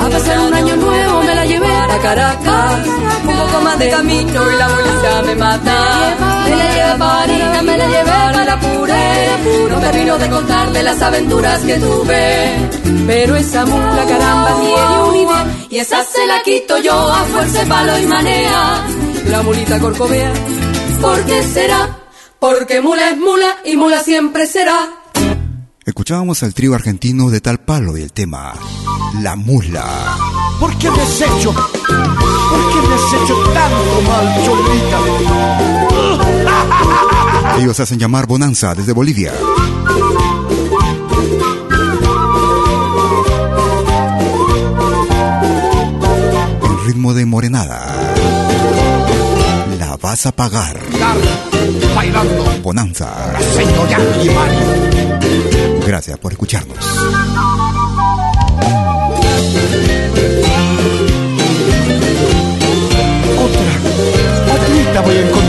A 0.00 0.08
pasar 0.10 0.38
un 0.40 0.54
año 0.54 0.76
nuevo 0.76 1.22
me 1.22 1.34
la 1.34 1.46
llevé 1.46 1.73
a 1.94 1.98
Caracas 2.00 2.86
Un 3.28 3.36
poco 3.36 3.60
más 3.62 3.78
de 3.78 3.90
camino 3.90 4.50
y 4.52 4.56
la 4.56 4.68
bolita 4.68 5.22
me 5.26 5.34
mata. 5.36 6.16
Me 6.44 6.56
la 6.56 6.64
llevé 6.68 6.82
a 6.82 6.96
París, 6.98 7.62
me 7.62 7.78
la 7.78 7.86
llevé 7.86 8.10
a 8.10 8.44
la 8.44 8.60
puré. 8.60 9.28
No 9.70 9.78
termino 9.80 10.18
de 10.18 10.30
contarle 10.30 10.82
las 10.82 11.02
aventuras 11.02 11.60
que 11.62 11.74
tuve. 11.78 12.24
Pero 13.06 13.36
esa 13.36 13.64
mula 13.66 14.04
caramba 14.08 14.50
tiene 14.60 15.02
una 15.08 15.18
idea 15.18 15.46
Y 15.70 15.78
esa 15.78 16.02
se 16.04 16.26
la 16.26 16.42
quito 16.42 16.78
yo 16.78 16.94
a 16.94 17.24
fuerza 17.24 17.60
de 17.60 17.66
palo 17.66 17.98
y 17.98 18.06
manea. 18.06 18.84
La 19.28 19.42
mulita 19.42 19.80
corcovea 19.80 20.32
¿Por 21.00 21.24
qué 21.24 21.42
será? 21.42 21.88
Porque 22.38 22.80
mula 22.80 23.10
es 23.10 23.16
mula 23.16 23.56
y 23.64 23.76
mula 23.76 24.00
siempre 24.00 24.46
será 24.46 25.03
Escuchábamos 25.86 26.42
al 26.42 26.54
trío 26.54 26.74
argentino 26.74 27.28
de 27.28 27.42
Tal 27.42 27.60
Palo 27.60 27.98
y 27.98 28.02
el 28.02 28.10
tema 28.10 28.54
La 29.20 29.36
Mula. 29.36 30.16
¿Por 30.58 30.74
qué 30.78 30.90
me 30.90 31.02
has 31.02 31.20
hecho? 31.20 31.52
¿Por 31.52 31.68
qué 32.72 32.88
me 32.88 32.94
has 32.94 33.12
hecho 33.22 33.36
tanto 33.52 34.00
mal, 34.08 34.44
Cholita? 34.46 35.00
Ellos 37.60 37.78
hacen 37.80 37.98
llamar 37.98 38.26
Bonanza 38.26 38.74
desde 38.74 38.94
Bolivia. 38.94 39.34
El 46.62 46.86
ritmo 46.86 47.12
de 47.12 47.26
morenada. 47.26 48.14
La 49.78 49.98
vas 49.98 50.24
a 50.24 50.32
pagar. 50.32 50.80
Bailando. 51.94 52.42
Bonanza. 52.62 53.34
La 53.34 53.40
señora 53.40 53.98
y 54.22 54.30
Mario. 54.30 55.73
Gracias 55.86 56.18
por 56.18 56.32
escucharnos. 56.32 56.78
Otra, 63.38 64.54
otrita 64.54 65.00
voy 65.02 65.16
a 65.16 65.20
encontrar. 65.20 65.43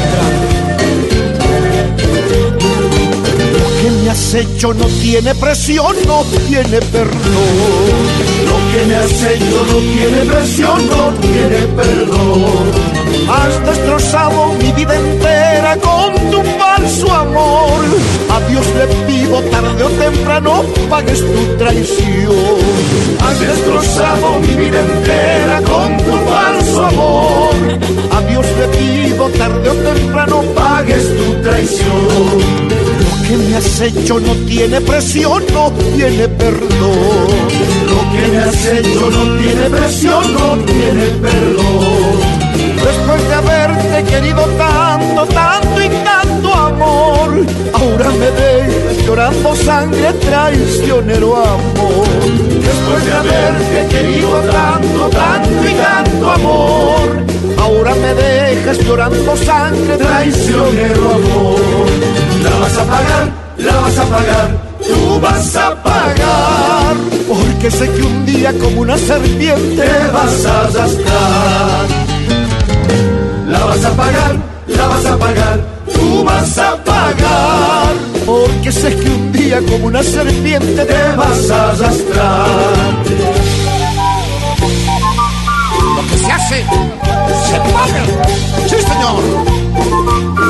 Me 4.05 4.11
has 4.11 4.35
hecho 4.35 4.71
no 4.71 4.85
tiene 4.85 5.33
presión, 5.33 5.95
no 6.05 6.23
tiene 6.47 6.79
perdón. 6.79 7.95
Lo 8.45 8.57
que 8.71 8.85
me 8.85 8.95
has 8.95 9.23
hecho 9.23 9.65
no 9.65 9.77
tiene 9.79 10.31
presión, 10.31 10.87
no 10.87 11.11
tiene 11.21 11.59
perdón. 11.75 12.71
Has 13.27 13.65
destrozado 13.65 14.53
mi 14.61 14.71
vida 14.73 14.95
entera 14.95 15.77
con 15.77 16.13
tu 16.29 16.39
falso 16.59 17.11
amor. 17.11 17.81
A 18.29 18.39
Dios 18.47 18.65
le 18.77 18.85
pido 19.07 19.41
tarde 19.49 19.83
o 19.83 19.89
temprano 19.89 20.63
pagues 20.87 21.21
tu 21.21 21.57
traición. 21.57 22.59
Has 23.21 23.39
destrozado 23.39 24.39
mi 24.39 24.53
vida 24.53 24.81
entera 24.81 25.61
con 25.61 25.97
tu 25.97 26.11
falso 26.29 26.85
amor. 26.85 27.55
A 28.11 28.21
Dios 28.29 28.45
le 28.59 28.67
pido 28.77 29.29
tarde 29.29 29.67
o 29.67 29.73
temprano 29.73 30.43
pagues 30.53 31.07
tu 31.17 31.41
traición. 31.41 33.04
Lo 33.25 33.31
que 33.31 33.37
me 33.37 33.55
has 33.55 33.81
hecho 33.81 34.19
no 34.19 34.33
tiene 34.45 34.81
presión, 34.81 35.43
no 35.51 35.71
tiene 35.71 36.27
perdón. 36.27 37.27
Lo 37.89 38.11
que 38.11 38.27
me 38.27 38.37
has 38.37 38.65
hecho 38.67 39.09
no 39.09 39.37
tiene 39.39 39.67
presión, 39.67 40.33
no 40.35 40.55
tiene 40.63 41.05
perdón. 41.23 42.19
Después 42.75 43.27
de 43.27 43.33
haberte 43.33 44.03
querido 44.03 44.43
tanto, 44.59 45.25
tanto 45.25 45.83
y 45.83 45.89
tanto 46.03 46.53
amor, 46.53 47.45
ahora 47.73 48.11
me 48.11 48.29
dejas 48.29 49.05
llorando 49.07 49.55
sangre, 49.55 50.13
traicionero 50.13 51.35
amor. 51.35 52.07
Después 52.61 53.05
de 53.05 53.11
haberte 53.11 53.87
querido 53.89 54.39
tanto, 54.51 55.09
tanto 55.09 55.67
y 55.67 55.73
tanto 55.73 56.29
amor, 56.29 57.23
ahora 57.57 57.95
me 57.95 58.13
dejas 58.13 58.77
llorando 58.85 59.35
sangre, 59.35 59.97
traicionero 59.97 61.15
amor. 61.15 62.34
La 62.45 62.59
vas 62.59 62.77
a 62.77 62.83
pagar, 62.83 63.31
la 63.57 63.75
vas 63.81 63.97
a 63.97 64.05
pagar, 64.05 64.49
tú 64.87 65.19
vas 65.19 65.55
a 65.55 65.83
pagar, 65.83 66.95
porque 67.27 67.71
sé 67.71 67.89
que 67.91 68.01
un 68.03 68.23
día 68.23 68.53
como 68.61 68.81
una 68.81 68.97
serpiente 68.99 69.83
vas 70.13 70.45
a 70.45 70.61
arrastrar. 70.61 71.85
La 73.47 73.65
vas 73.65 73.85
a 73.85 73.91
pagar, 73.91 74.35
la 74.67 74.87
vas 74.87 75.05
a 75.05 75.17
pagar, 75.17 75.59
tú 75.91 76.23
vas 76.23 76.57
a 76.59 76.83
pagar. 76.83 77.93
Porque 78.27 78.71
sé 78.71 78.95
que 78.95 79.09
un 79.09 79.31
día 79.31 79.59
como 79.67 79.87
una 79.87 80.03
serpiente 80.03 80.85
te 80.85 81.15
vas 81.15 81.49
a 81.49 81.69
arrastrar. 81.71 82.93
Lo 85.95 86.01
que 86.09 86.17
se 86.17 86.31
hace, 86.31 86.63
se 87.49 87.57
paga. 87.73 88.03
Sí, 88.67 88.75
señor. 88.91 90.44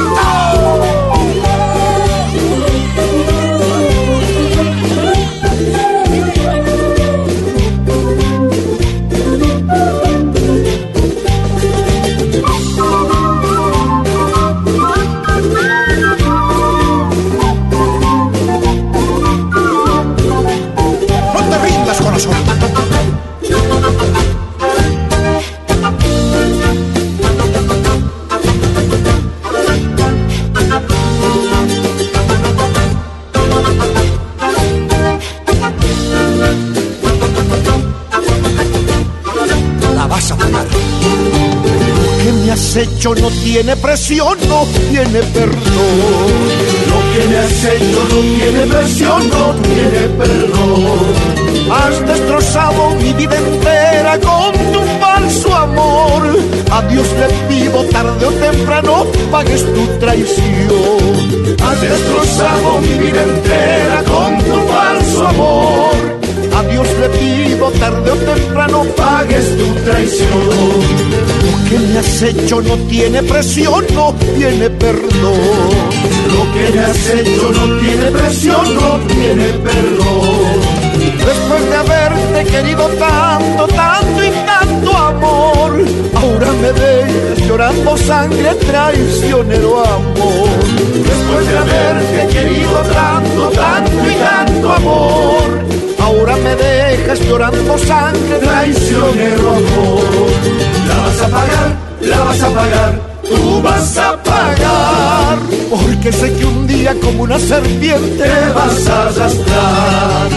Has 42.56 42.78
hecho 42.78 43.14
no 43.16 43.30
tiene 43.44 43.76
presión, 43.76 44.38
no 44.48 44.66
tiene 44.90 45.20
perdón. 45.34 46.32
Lo 46.90 47.00
que 47.12 47.28
me 47.28 47.38
has 47.38 47.64
hecho 47.66 48.00
no 48.12 48.20
tiene 48.38 48.66
presión, 48.74 49.30
no 49.30 49.54
tiene 49.68 50.08
perdón. 50.18 51.00
Has 51.70 52.08
destrozado 52.08 52.96
mi 52.96 53.12
vida 53.12 53.38
entera 53.38 54.18
con 54.22 54.54
tu 54.72 54.80
falso 55.02 55.54
amor. 55.54 56.22
A 56.72 56.82
Dios 56.84 57.08
le 57.20 57.28
pido 57.50 57.84
tarde 57.92 58.26
o 58.26 58.32
temprano 58.32 59.06
pagues 59.30 59.66
tu 59.74 59.86
traición. 60.00 61.58
Has 61.62 61.82
destrozado 61.82 62.80
mi 62.80 63.00
vida 63.00 63.22
entera 63.22 64.02
con 64.04 64.38
tu 64.46 64.56
falso 64.72 65.28
amor. 65.28 66.25
Dios 66.76 66.88
le 67.00 67.08
pido 67.08 67.72
tarde 67.72 68.12
o 68.12 68.16
temprano 68.16 68.84
pagues 68.98 69.46
tu 69.58 69.66
traición. 69.86 70.28
Lo 71.46 71.70
que 71.70 71.80
me 71.80 72.00
has 72.00 72.22
hecho 72.22 72.60
no 72.60 72.76
tiene 72.90 73.24
presión, 73.24 73.86
no 73.94 74.14
tiene 74.36 74.70
perdón. 74.72 75.40
Lo 76.34 76.44
que 76.54 76.76
me 76.76 76.80
has 76.84 77.10
hecho 77.12 77.52
no 77.54 77.80
tiene 77.80 78.12
presión, 78.12 78.76
no 78.76 79.00
tiene 79.08 79.46
perdón. 79.64 80.86
Después 81.26 81.70
de 81.70 81.76
haberte 81.78 82.52
querido 82.52 82.88
tanto, 83.00 83.68
tanto 83.68 84.26
y 84.26 84.32
tanto 84.46 84.98
amor, 84.98 85.82
ahora 86.14 86.52
me 86.62 86.74
dejas 86.74 87.48
llorando 87.48 87.96
sangre, 87.96 88.54
traicionero 88.54 89.80
amor. 89.80 90.50
Después 90.94 91.48
de 91.48 91.58
haberte 91.58 92.28
querido 92.34 92.82
tanto, 92.94 93.50
tanto 93.52 94.10
y 94.12 94.16
tanto 94.16 94.74
amor, 94.74 95.65
ahora 96.16 96.36
me 96.38 96.56
dejas 96.56 97.20
llorando 97.22 97.78
sangre, 97.78 98.38
traicionero 98.40 99.50
amor. 99.50 100.04
La 100.88 100.98
vas 100.98 101.22
a 101.22 101.28
pagar, 101.28 101.76
la 102.02 102.20
vas 102.20 102.42
a 102.42 102.50
pagar, 102.50 103.02
tú 103.24 103.62
vas 103.62 103.98
a 103.98 104.24
pagar, 104.24 105.38
porque 105.70 106.12
sé 106.12 106.34
que 106.34 106.46
un 106.46 106.68
día 106.68 106.96
como 107.02 107.24
una 107.24 107.40
serpiente 107.40 108.24
te 108.24 108.54
vas 108.54 108.88
a 108.88 109.04
arrastrar. 109.04 110.30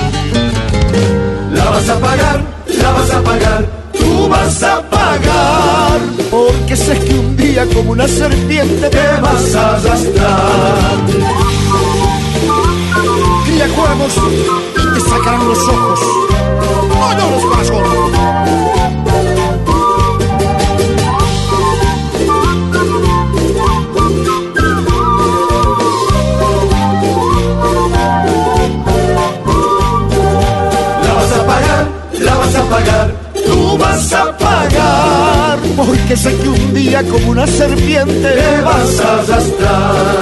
La 1.53 1.65
vas 1.71 1.89
a 1.89 1.99
pagar, 1.99 2.41
la 2.83 2.91
vas 2.93 3.11
a 3.11 3.23
pagar, 3.23 3.67
tú 3.99 4.29
vas 4.29 4.63
a 4.63 4.83
pagar. 4.89 6.01
Porque 6.31 6.77
sé 6.77 6.99
que 6.99 7.15
un 7.15 7.37
día 7.37 7.65
como 7.75 7.93
una 7.93 8.07
serpiente 8.07 8.91
te 8.91 9.21
vas 9.23 9.55
a 9.55 9.77
arrastrar. 9.77 10.99
Cría 13.47 13.67
te 14.99 15.09
sacarán 15.09 15.49
los 15.49 15.59
ojos. 15.59 16.01
No, 17.19 17.31
los 17.31 17.45
corazón. 17.45 18.13
La 31.05 31.13
vas 31.15 31.33
a 31.33 31.47
pagar, 31.47 31.89
la 32.21 32.35
vas 32.35 32.55
a 32.55 32.63
pagar, 32.65 33.15
tú 33.47 33.79
vas 33.79 34.13
a 34.13 34.39
pagar. 34.39 35.59
Porque 35.77 36.17
sé 36.17 36.37
que 36.37 36.49
un 36.49 36.75
día 36.75 37.05
como 37.05 37.31
una 37.31 37.47
serpiente 37.47 38.29
te 38.31 38.61
vas 38.63 39.01
a 39.01 39.15
arrastrar. 39.15 40.17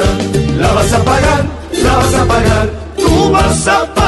La 0.58 0.72
vas 0.72 0.92
a 0.92 0.98
pagar, 0.98 1.44
la 1.82 1.96
vas 1.96 2.14
a 2.14 2.24
pagar, 2.24 2.70
tú 2.96 3.30
vas 3.30 3.68
a 3.68 3.94
pagar. 3.94 4.05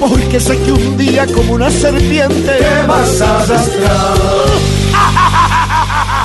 Porque 0.00 0.40
sé 0.40 0.58
que 0.62 0.72
un 0.72 0.96
día 0.96 1.26
como 1.26 1.54
una 1.54 1.70
serpiente 1.70 2.40
te 2.40 2.86
vas 2.86 3.20
a 3.20 3.42
arrastrar. 3.42 4.18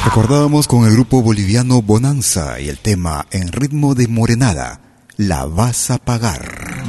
Recordábamos 0.05 0.67
con 0.67 0.85
el 0.85 0.93
grupo 0.93 1.21
boliviano 1.21 1.81
Bonanza 1.81 2.59
y 2.59 2.69
el 2.69 2.77
tema 2.77 3.25
en 3.31 3.51
ritmo 3.51 3.95
de 3.95 4.07
morenada, 4.07 4.81
La 5.17 5.45
vas 5.45 5.89
a 5.89 5.97
pagar. 5.97 6.84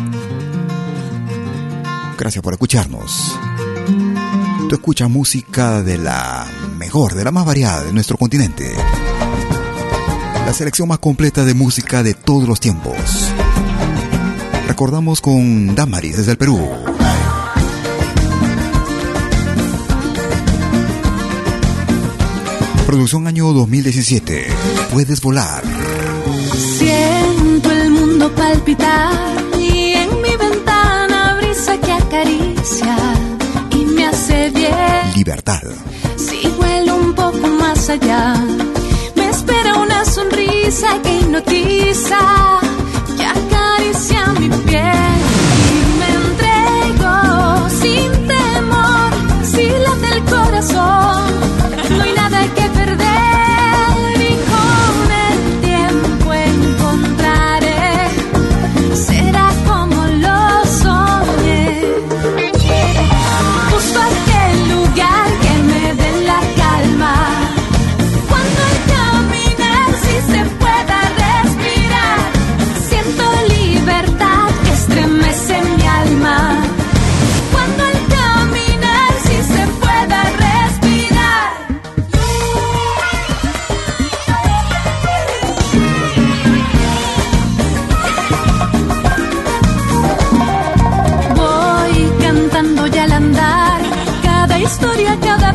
Gracias 2.19 2.43
por 2.43 2.53
escucharnos. 2.53 3.39
Tú 4.69 4.75
escuchas 4.75 5.11
música 5.11 5.83
de 5.83 5.99
la 5.99 6.47
mejor, 6.77 7.15
de 7.15 7.25
la 7.25 7.31
más 7.31 7.45
variada 7.45 7.85
de 7.85 7.93
nuestro 7.93 8.17
continente. 8.17 8.75
La 10.47 10.53
selección 10.53 10.89
más 10.89 10.99
completa 10.99 11.45
de 11.45 11.55
música 11.55 12.03
de 12.03 12.15
todos 12.15 12.49
los 12.49 12.61
tiempos. 12.61 13.33
Recordamos 14.69 15.21
con 15.21 15.75
Damaris 15.75 16.17
desde 16.17 16.33
el 16.33 16.39
Perú. 16.39 16.59
Producción 22.87 23.27
año 23.27 23.53
2017. 23.53 24.47
Puedes 24.93 25.21
volar. 25.21 25.65
Siento 26.79 27.71
el 27.71 27.91
mundo 27.91 28.33
palpitar 28.35 29.13
y 29.59 29.95
en 29.95 30.23
mi 30.23 30.37
ventana 30.37 31.37
brisa 31.41 31.77
que 31.81 31.93
acaricia 31.93 32.97
y 33.71 33.85
me 33.87 34.07
hace 34.07 34.51
bien. 34.51 35.13
Libertad. 35.17 35.63
Si 36.17 36.47
vuelo 36.57 36.97
un 36.97 37.15
poco 37.15 37.49
más 37.49 37.89
allá, 37.89 38.35
me 39.17 39.29
espera 39.29 39.75
una 39.77 40.05
sonrisa 40.05 41.03
que 41.03 41.19
hipnotiza, 41.21 42.61
mi 43.93 44.49
piel 44.49 45.21
y 45.71 45.99
me 45.99 46.09
entrego 46.21 47.69
sin 47.81 48.11
temor. 48.27 49.11
Si 49.45 49.69
late 49.85 50.09
el 50.17 50.25
corazón, 50.25 51.24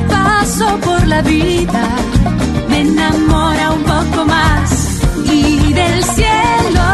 paso 0.08 0.78
por 0.80 1.08
la 1.08 1.22
vida 1.22 1.84
me 2.70 2.82
enamora 2.82 3.72
un 3.72 3.84
poco 3.84 4.26
más. 4.26 5.02
Y 5.26 5.74
del 5.74 6.04
cielo 6.04 6.88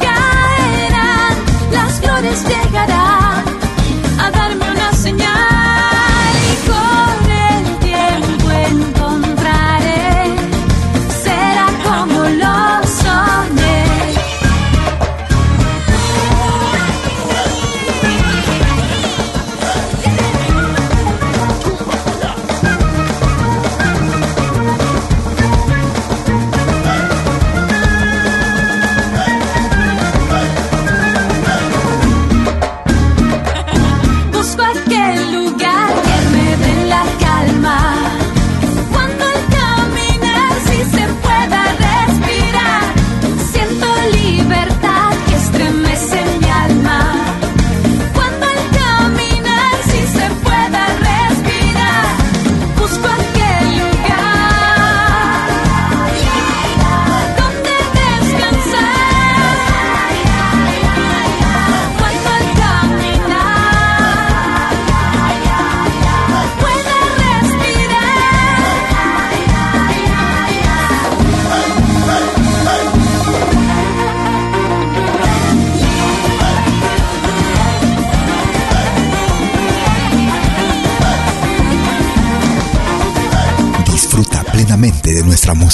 caerán 0.00 1.34
las 1.72 1.92
flores 2.00 2.44
llegarán 2.48 3.29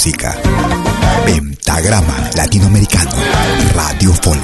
música. 0.07 0.37
Pentagrama 1.25 2.29
Latinoamericano. 2.35 3.11
Radio 3.75 4.13
Folk. 4.13 4.41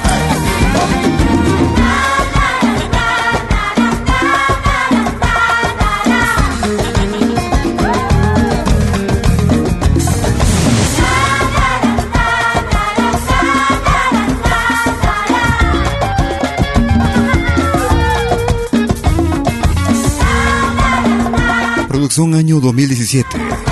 Producción 21.87 22.33
año 22.35 22.59
2017. 22.59 23.63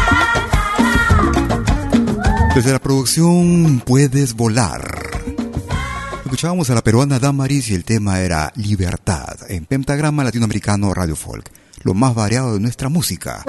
Desde 2.56 2.74
la 2.74 2.80
producción 2.80 3.82
Puedes 3.86 4.34
volar. 4.34 5.10
Escuchábamos 6.26 6.70
a 6.70 6.76
la 6.76 6.84
peruana 6.84 7.18
Damaris 7.18 7.70
y 7.70 7.76
el 7.76 7.86
tema 7.86 8.20
era 8.20 8.52
Libertad 8.56 9.38
en 9.48 9.66
Pentagrama 9.66 10.24
Latinoamericano 10.24 10.94
Radio 10.94 11.16
Folk, 11.16 11.50
lo 11.84 11.94
más 11.94 12.14
variado 12.14 12.54
de 12.54 12.60
nuestra 12.60 12.90
música. 12.90 13.46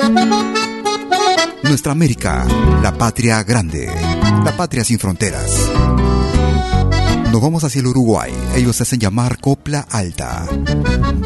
Nuestra 1.65 1.93
América, 1.93 2.47
la 2.83 2.97
patria 2.97 3.43
grande, 3.43 3.91
la 4.45 4.57
patria 4.57 4.85
sin 4.85 4.99
fronteras. 4.99 5.51
Nos 7.33 7.41
vamos 7.41 7.65
hacia 7.65 7.81
el 7.81 7.87
Uruguay. 7.87 8.33
Ellos 8.55 8.81
hacen 8.81 9.01
llamar 9.01 9.41
Copla 9.41 9.87
Alta. 9.91 10.47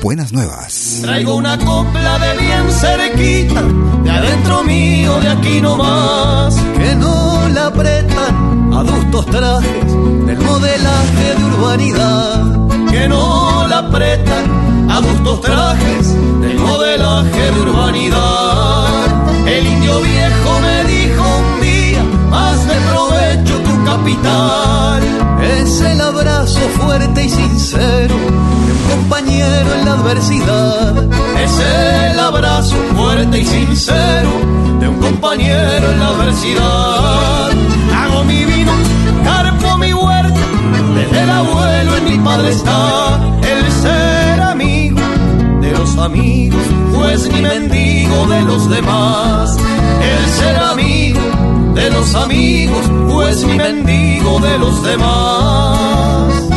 Buenas 0.02 0.32
nuevas. 0.32 0.85
Traigo 1.02 1.36
una 1.36 1.58
copla 1.58 2.18
de 2.18 2.38
bien 2.38 2.70
cerquita, 2.70 3.62
de 4.02 4.10
adentro 4.10 4.64
mío, 4.64 5.20
de 5.20 5.28
aquí 5.28 5.60
nomás, 5.60 6.56
que 6.76 6.94
no 6.94 7.48
la 7.48 7.66
apretan 7.66 8.72
adultos 8.72 9.26
trajes 9.26 9.92
del 10.26 10.38
modelaje 10.38 11.34
de 11.38 11.44
urbanidad, 11.44 12.90
que 12.90 13.08
no 13.08 13.66
la 13.68 13.78
apretan 13.78 14.90
adultos 14.90 15.40
trajes 15.42 16.14
del 16.40 16.58
modelaje 16.58 17.52
de 17.52 17.60
urbanidad. 17.60 19.46
El 19.46 19.66
indio 19.66 20.00
viejo 20.00 20.60
me 20.60 20.84
dijo 20.84 21.24
un 21.38 21.60
día, 21.60 22.04
más 22.30 22.66
de 22.66 22.74
provecho 22.90 23.58
tu 23.60 23.84
capital, 23.84 25.02
es 25.60 25.80
el 25.82 26.00
abrazo 26.00 26.60
fuerte 26.78 27.24
y 27.24 27.28
sincero 27.28 28.16
compañero 28.96 29.74
en 29.78 29.84
la 29.84 29.92
adversidad. 29.92 30.94
Es 31.44 31.52
el 31.58 32.18
abrazo 32.18 32.76
fuerte 32.96 33.40
y 33.40 33.44
sincero 33.44 34.30
de 34.80 34.88
un 34.88 34.96
compañero 34.96 35.90
en 35.92 36.00
la 36.00 36.08
adversidad. 36.08 37.50
Hago 38.00 38.24
mi 38.24 38.44
vino, 38.44 38.72
carpo 39.24 39.78
mi 39.78 39.92
huerta, 39.92 40.40
desde 40.94 41.22
el 41.22 41.30
abuelo 41.30 41.96
en 41.96 42.04
mi 42.04 42.18
padre 42.18 42.50
está 42.50 43.20
el 43.42 43.72
ser 43.72 44.40
amigo 44.40 45.00
de 45.60 45.72
los 45.72 45.96
amigos, 45.98 46.62
pues 46.94 47.28
ni 47.32 47.42
mendigo 47.42 48.26
de 48.26 48.42
los 48.42 48.68
demás. 48.70 49.56
El 50.12 50.24
ser 50.38 50.56
amigo 50.72 51.20
de 51.74 51.90
los 51.90 52.14
amigos, 52.14 52.84
pues 53.08 53.44
ni 53.44 53.56
mendigo 53.56 54.40
de 54.40 54.58
los 54.58 54.82
demás. 54.82 56.55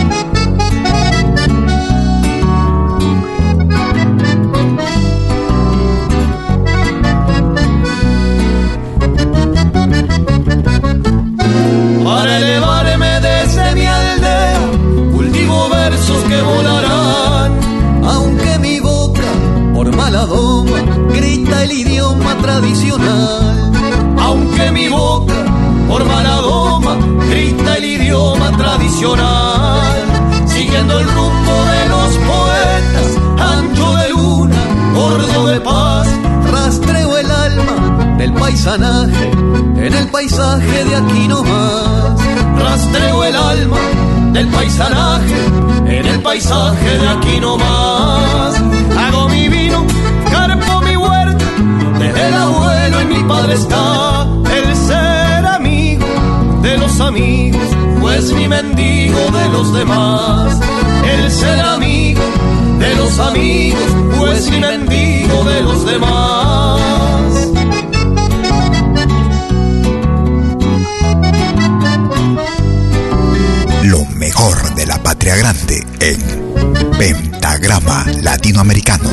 Paisaje 46.90 46.98
de 46.98 47.08
aquí 47.08 47.40
nomás. 47.40 48.56
Hago 48.98 49.30
mi 49.30 49.50
vino, 49.50 49.86
carpo 50.32 50.82
mi 50.82 50.96
huerta, 50.96 51.46
desde 52.00 52.28
el 52.28 52.34
abuelo 52.34 53.02
y 53.02 53.06
mi 53.06 53.24
padre 53.24 53.54
está 53.54 54.28
el 54.56 54.76
ser 54.76 55.46
amigo 55.46 56.06
de 56.62 56.78
los 56.78 57.00
amigos, 57.00 57.62
pues 58.02 58.32
mi 58.34 58.48
mendigo 58.48 59.20
de 59.32 59.50
los 59.50 59.74
demás. 59.74 60.60
El 61.06 61.32
ser 61.32 61.60
amigo 61.60 62.22
de 62.80 62.96
los 62.96 63.20
amigos, 63.20 63.96
pues 64.18 64.50
mi 64.52 64.60
mendigo 64.60 65.44
de 65.44 65.62
los 65.62 65.86
demás. 65.86 66.80
Lo 73.84 74.06
mejor 74.06 74.76
de 74.76 74.86
la 74.86 75.02
patria 75.02 75.36
grande 75.36 75.86
en 76.00 76.39
Latinoamericano. 78.22 79.10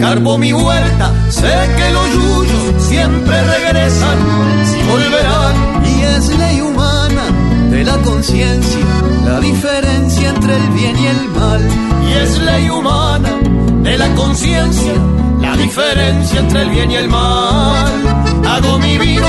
Carpo 0.00 0.38
mi 0.38 0.52
huerta, 0.52 1.12
sé 1.30 1.54
que 1.76 1.90
los 1.92 2.06
yuyos 2.14 2.82
siempre 2.82 3.36
regresan, 3.44 4.18
si 4.64 4.82
volverán. 4.90 5.54
Y 5.84 6.02
es 6.02 6.38
ley 6.38 6.60
humana 6.60 7.22
de 7.70 7.84
la 7.84 7.96
conciencia, 7.98 8.84
la 9.24 9.40
diferencia 9.40 10.30
entre 10.30 10.56
el 10.56 10.68
bien 10.70 10.96
y 10.98 11.06
el 11.06 11.28
mal. 11.28 11.62
Y 12.08 12.12
es 12.12 12.38
ley 12.38 12.70
humana 12.70 13.30
de 13.82 13.98
la 13.98 14.08
conciencia, 14.14 14.94
la 15.40 15.56
diferencia 15.56 16.40
entre 16.40 16.62
el 16.62 16.70
bien 16.70 16.90
y 16.90 16.96
el 16.96 17.08
mal. 17.08 17.92
Hago 18.46 18.78
mi 18.78 18.96
vino, 18.98 19.28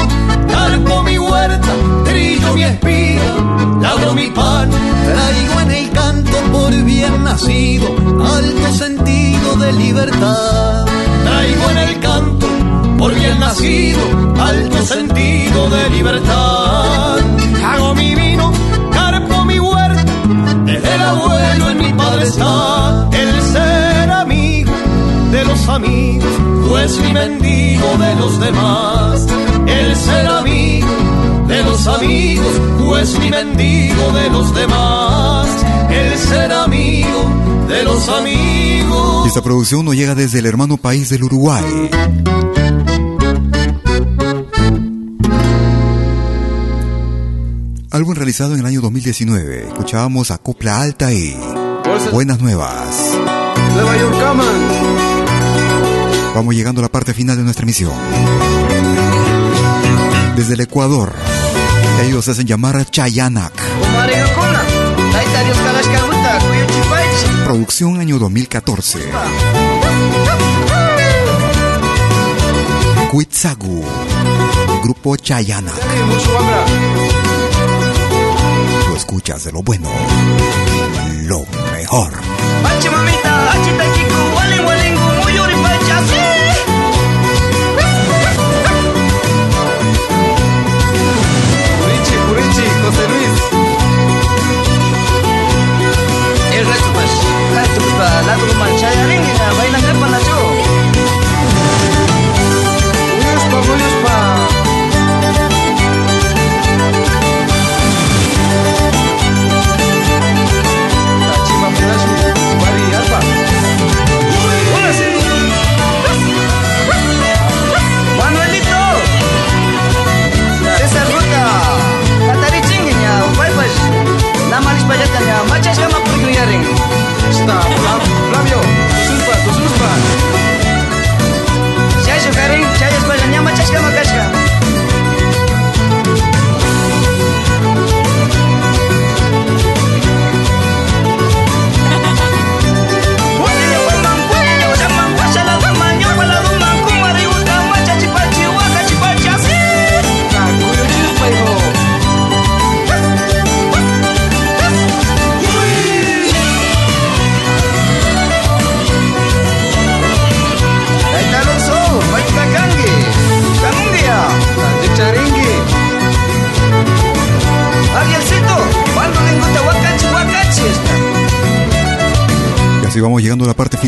trillo 2.03 2.53
mi 2.53 2.63
espiga, 2.63 3.33
labro 3.81 4.13
mi 4.13 4.27
pan, 4.31 4.69
traigo 4.69 5.59
en 5.61 5.71
el 5.71 5.89
canto 5.91 6.37
por 6.51 6.71
bien 6.83 7.23
nacido, 7.23 7.87
alto 8.35 8.71
sentido 8.73 9.55
de 9.57 9.73
libertad. 9.73 10.85
Traigo 11.23 11.69
en 11.71 11.77
el 11.77 11.99
canto 11.99 12.47
por 12.97 13.13
bien 13.13 13.39
nacido, 13.39 14.01
alto 14.39 14.81
sentido 14.85 15.69
de 15.69 15.89
libertad. 15.89 17.17
Hago 17.65 17.95
mi 17.95 18.15
vino, 18.15 18.51
carpo 18.91 19.45
mi 19.45 19.59
huerta, 19.59 20.13
desde 20.65 20.95
el 20.95 21.01
abuelo 21.01 21.69
en 21.69 21.77
mi 21.77 21.93
padre 21.93 22.23
está 22.23 23.07
el 23.11 23.41
ser 23.41 24.11
amigo 24.11 24.71
de 25.31 25.45
los 25.45 25.67
amigos, 25.67 26.33
pues 26.69 26.99
mi 26.99 27.13
mendigo 27.13 27.97
de 27.97 28.15
los 28.15 28.39
demás. 28.39 29.27
El 29.67 29.95
ser 29.95 30.27
amigo 30.27 30.84
de 31.85 31.91
los 31.91 32.01
amigos, 32.01 32.61
pues 32.79 33.19
mi 33.19 33.29
mendigo 33.29 34.11
de 34.13 34.29
los 34.29 34.55
demás. 34.55 35.47
El 35.89 36.17
ser 36.17 36.51
amigo 36.51 37.65
de 37.67 37.83
los 37.83 38.09
amigos. 38.09 39.27
Esta 39.27 39.41
producción 39.41 39.85
nos 39.85 39.95
llega 39.95 40.15
desde 40.15 40.39
el 40.39 40.47
hermano 40.47 40.77
país 40.77 41.09
del 41.09 41.23
Uruguay. 41.23 41.63
Álbum 47.91 48.15
realizado 48.15 48.55
en 48.55 48.61
el 48.61 48.65
año 48.65 48.81
2019. 48.81 49.67
Escuchábamos 49.67 50.31
a 50.31 50.37
Copla 50.39 50.81
Alta 50.81 51.13
y 51.13 51.37
Buenas 52.11 52.41
Nuevas. 52.41 53.11
Nueva 53.73 53.97
York, 53.97 54.15
Vamos 56.33 56.55
llegando 56.55 56.81
a 56.81 56.83
la 56.83 56.89
parte 56.89 57.13
final 57.13 57.37
de 57.37 57.43
nuestra 57.43 57.63
emisión. 57.63 57.93
Desde 60.35 60.55
el 60.55 60.59
Ecuador, 60.59 61.13
ellos 62.03 62.27
hacen 62.27 62.45
llamar 62.45 62.85
Chayanak. 62.89 63.53
Producción 67.43 67.99
año 67.99 68.17
2014. 68.19 68.99
Cuitzagu, 73.11 73.83
Grupo 74.83 75.15
Chayanak. 75.15 75.73
Tú 78.85 78.95
escuchas 78.95 79.43
de 79.45 79.51
lo 79.51 79.61
bueno, 79.63 79.89
lo 81.23 81.45
mejor. 81.71 82.11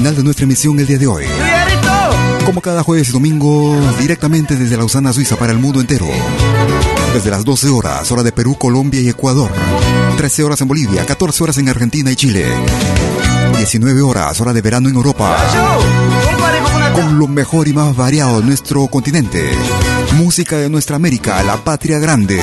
Final 0.08 0.16
de 0.16 0.24
nuestra 0.24 0.46
emisión 0.46 0.80
el 0.80 0.88
día 0.88 0.98
de 0.98 1.08
hoy. 1.08 1.26
Como 2.46 2.62
cada 2.62 2.82
jueves 2.82 3.10
y 3.10 3.12
domingo, 3.12 3.78
directamente 4.00 4.56
desde 4.56 4.78
Lausana, 4.78 5.12
Suiza, 5.12 5.36
para 5.36 5.52
el 5.52 5.60
mundo 5.60 5.82
entero. 5.82 6.08
Desde 7.14 7.30
las 7.30 7.44
12 7.44 7.68
horas, 7.68 8.10
hora 8.10 8.24
de 8.24 8.32
Perú, 8.32 8.58
Colombia 8.58 9.02
y 9.02 9.10
Ecuador. 9.10 9.52
13 10.16 10.44
horas 10.44 10.62
en 10.62 10.70
Bolivia, 10.70 11.06
14 11.06 11.44
horas 11.44 11.58
en 11.58 11.68
Argentina 11.68 12.10
y 12.10 12.16
Chile. 12.16 12.46
19 13.58 14.02
horas, 14.02 14.40
hora 14.40 14.54
de 14.54 14.62
verano 14.62 14.88
en 14.88 14.96
Europa. 14.96 15.36
Con 16.94 17.20
lo 17.20 17.28
mejor 17.28 17.68
y 17.68 17.74
más 17.74 17.94
variado 17.94 18.40
de 18.40 18.46
nuestro 18.46 18.88
continente. 18.88 19.44
Música 20.16 20.56
de 20.56 20.70
nuestra 20.70 20.96
América, 20.96 21.44
la 21.44 21.58
patria 21.58 22.00
grande. 22.00 22.40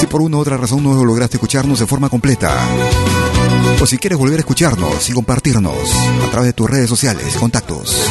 Si 0.00 0.06
por 0.06 0.20
una 0.20 0.36
u 0.36 0.40
otra 0.40 0.56
razón 0.56 0.82
no 0.82 1.04
lograste 1.04 1.36
escucharnos 1.36 1.78
de 1.78 1.86
forma 1.86 2.08
completa, 2.08 2.52
o 3.80 3.86
si 3.86 3.98
quieres 3.98 4.18
volver 4.18 4.38
a 4.38 4.40
escucharnos 4.40 5.08
y 5.08 5.12
compartirnos 5.12 5.76
a 6.26 6.30
través 6.30 6.48
de 6.48 6.52
tus 6.52 6.68
redes 6.68 6.88
sociales 6.88 7.24
y 7.34 7.38
contactos. 7.38 8.10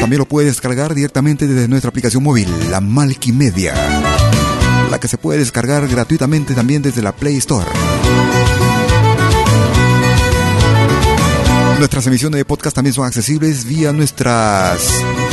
También 0.00 0.18
lo 0.18 0.26
puedes 0.26 0.52
descargar 0.52 0.94
directamente 0.94 1.46
desde 1.46 1.68
nuestra 1.68 1.90
aplicación 1.90 2.22
móvil, 2.22 2.48
la 2.70 2.80
Malkimedia, 2.80 3.74
la 3.74 4.09
que 5.00 5.08
se 5.08 5.18
puede 5.18 5.38
descargar 5.38 5.88
gratuitamente 5.88 6.54
también 6.54 6.82
desde 6.82 7.02
la 7.02 7.12
Play 7.12 7.36
Store. 7.38 7.66
Nuestras 11.78 12.06
emisiones 12.06 12.38
de 12.38 12.44
podcast 12.44 12.74
también 12.74 12.92
son 12.92 13.06
accesibles 13.06 13.64
vía 13.64 13.92
nuestras 13.92 14.86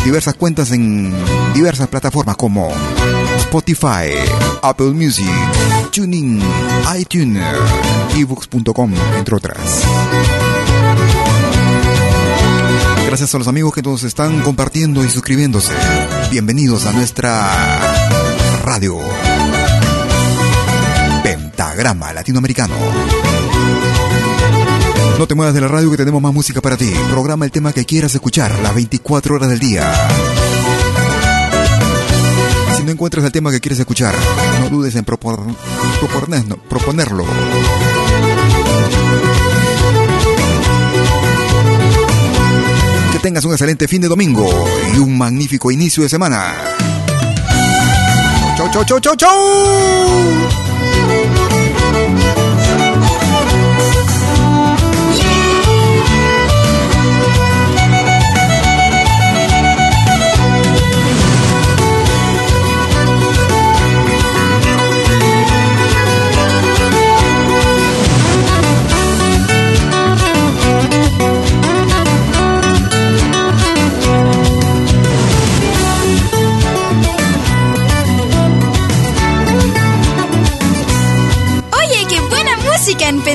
diversas 0.06 0.34
cuentas 0.35 0.72
en 0.72 1.14
diversas 1.53 1.89
plataformas 1.89 2.38
como 2.38 2.72
Spotify, 3.39 4.15
Apple 4.64 4.91
Music, 4.91 5.27
Tuning, 5.91 6.41
iTunes, 6.98 7.44
ebooks.com, 8.15 8.94
entre 9.18 9.35
otras. 9.35 9.84
Gracias 13.07 13.35
a 13.35 13.38
los 13.38 13.48
amigos 13.48 13.73
que 13.73 13.81
nos 13.81 14.03
están 14.03 14.41
compartiendo 14.41 15.03
y 15.03 15.10
suscribiéndose. 15.10 15.73
Bienvenidos 16.31 16.85
a 16.85 16.94
nuestra 16.94 17.80
radio. 18.64 18.99
Pentagrama 21.78 22.12
Latinoamericano. 22.12 22.74
No 25.20 25.28
te 25.28 25.36
muevas 25.36 25.54
de 25.54 25.62
la 25.62 25.68
radio 25.68 25.91
que 25.91 25.98
tenemos 25.98 26.20
más 26.20 26.34
música 26.34 26.60
para 26.60 26.76
ti. 26.76 26.91
Programa 27.12 27.45
el 27.45 27.52
tema 27.52 27.72
que 27.72 27.86
quieras 27.86 28.16
escuchar 28.16 28.52
las 28.64 28.74
24 28.74 29.36
horas 29.36 29.48
del 29.48 29.60
día. 29.60 29.94
Si 32.76 32.82
no 32.82 32.90
encuentras 32.90 33.24
el 33.26 33.32
tema 33.32 33.52
que 33.52 33.60
quieres 33.60 33.78
escuchar, 33.78 34.16
no 34.60 34.70
dudes 34.70 34.95
en 34.95 35.06
propor 35.06 35.40
proponerlo. 36.68 37.26
Que 43.12 43.20
tengas 43.20 43.45
un 43.45 43.52
excelente 43.52 43.88
fin 43.88 44.02
de 44.02 44.08
domingo 44.08 44.49
y 44.95 44.98
un 44.98 45.16
magnífico 45.16 45.70
inicio 45.70 46.02
de 46.02 46.10
semana. 46.10 46.56
Chau, 48.58 48.68
chau, 48.72 48.84
chau, 48.84 48.99
chau, 48.99 49.16
chau. 49.16 50.66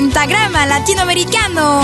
Pentagrama 0.03 0.65
latinoamericano. 0.65 1.81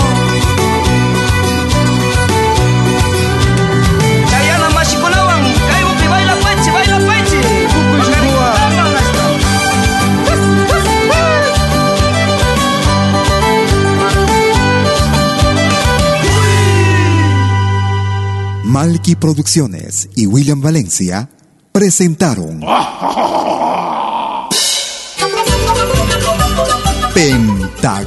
Malky 18.64 19.16
Producciones 19.16 20.10
y 20.14 20.26
William 20.26 20.60
Valencia 20.60 21.28
presentaron 21.72 22.60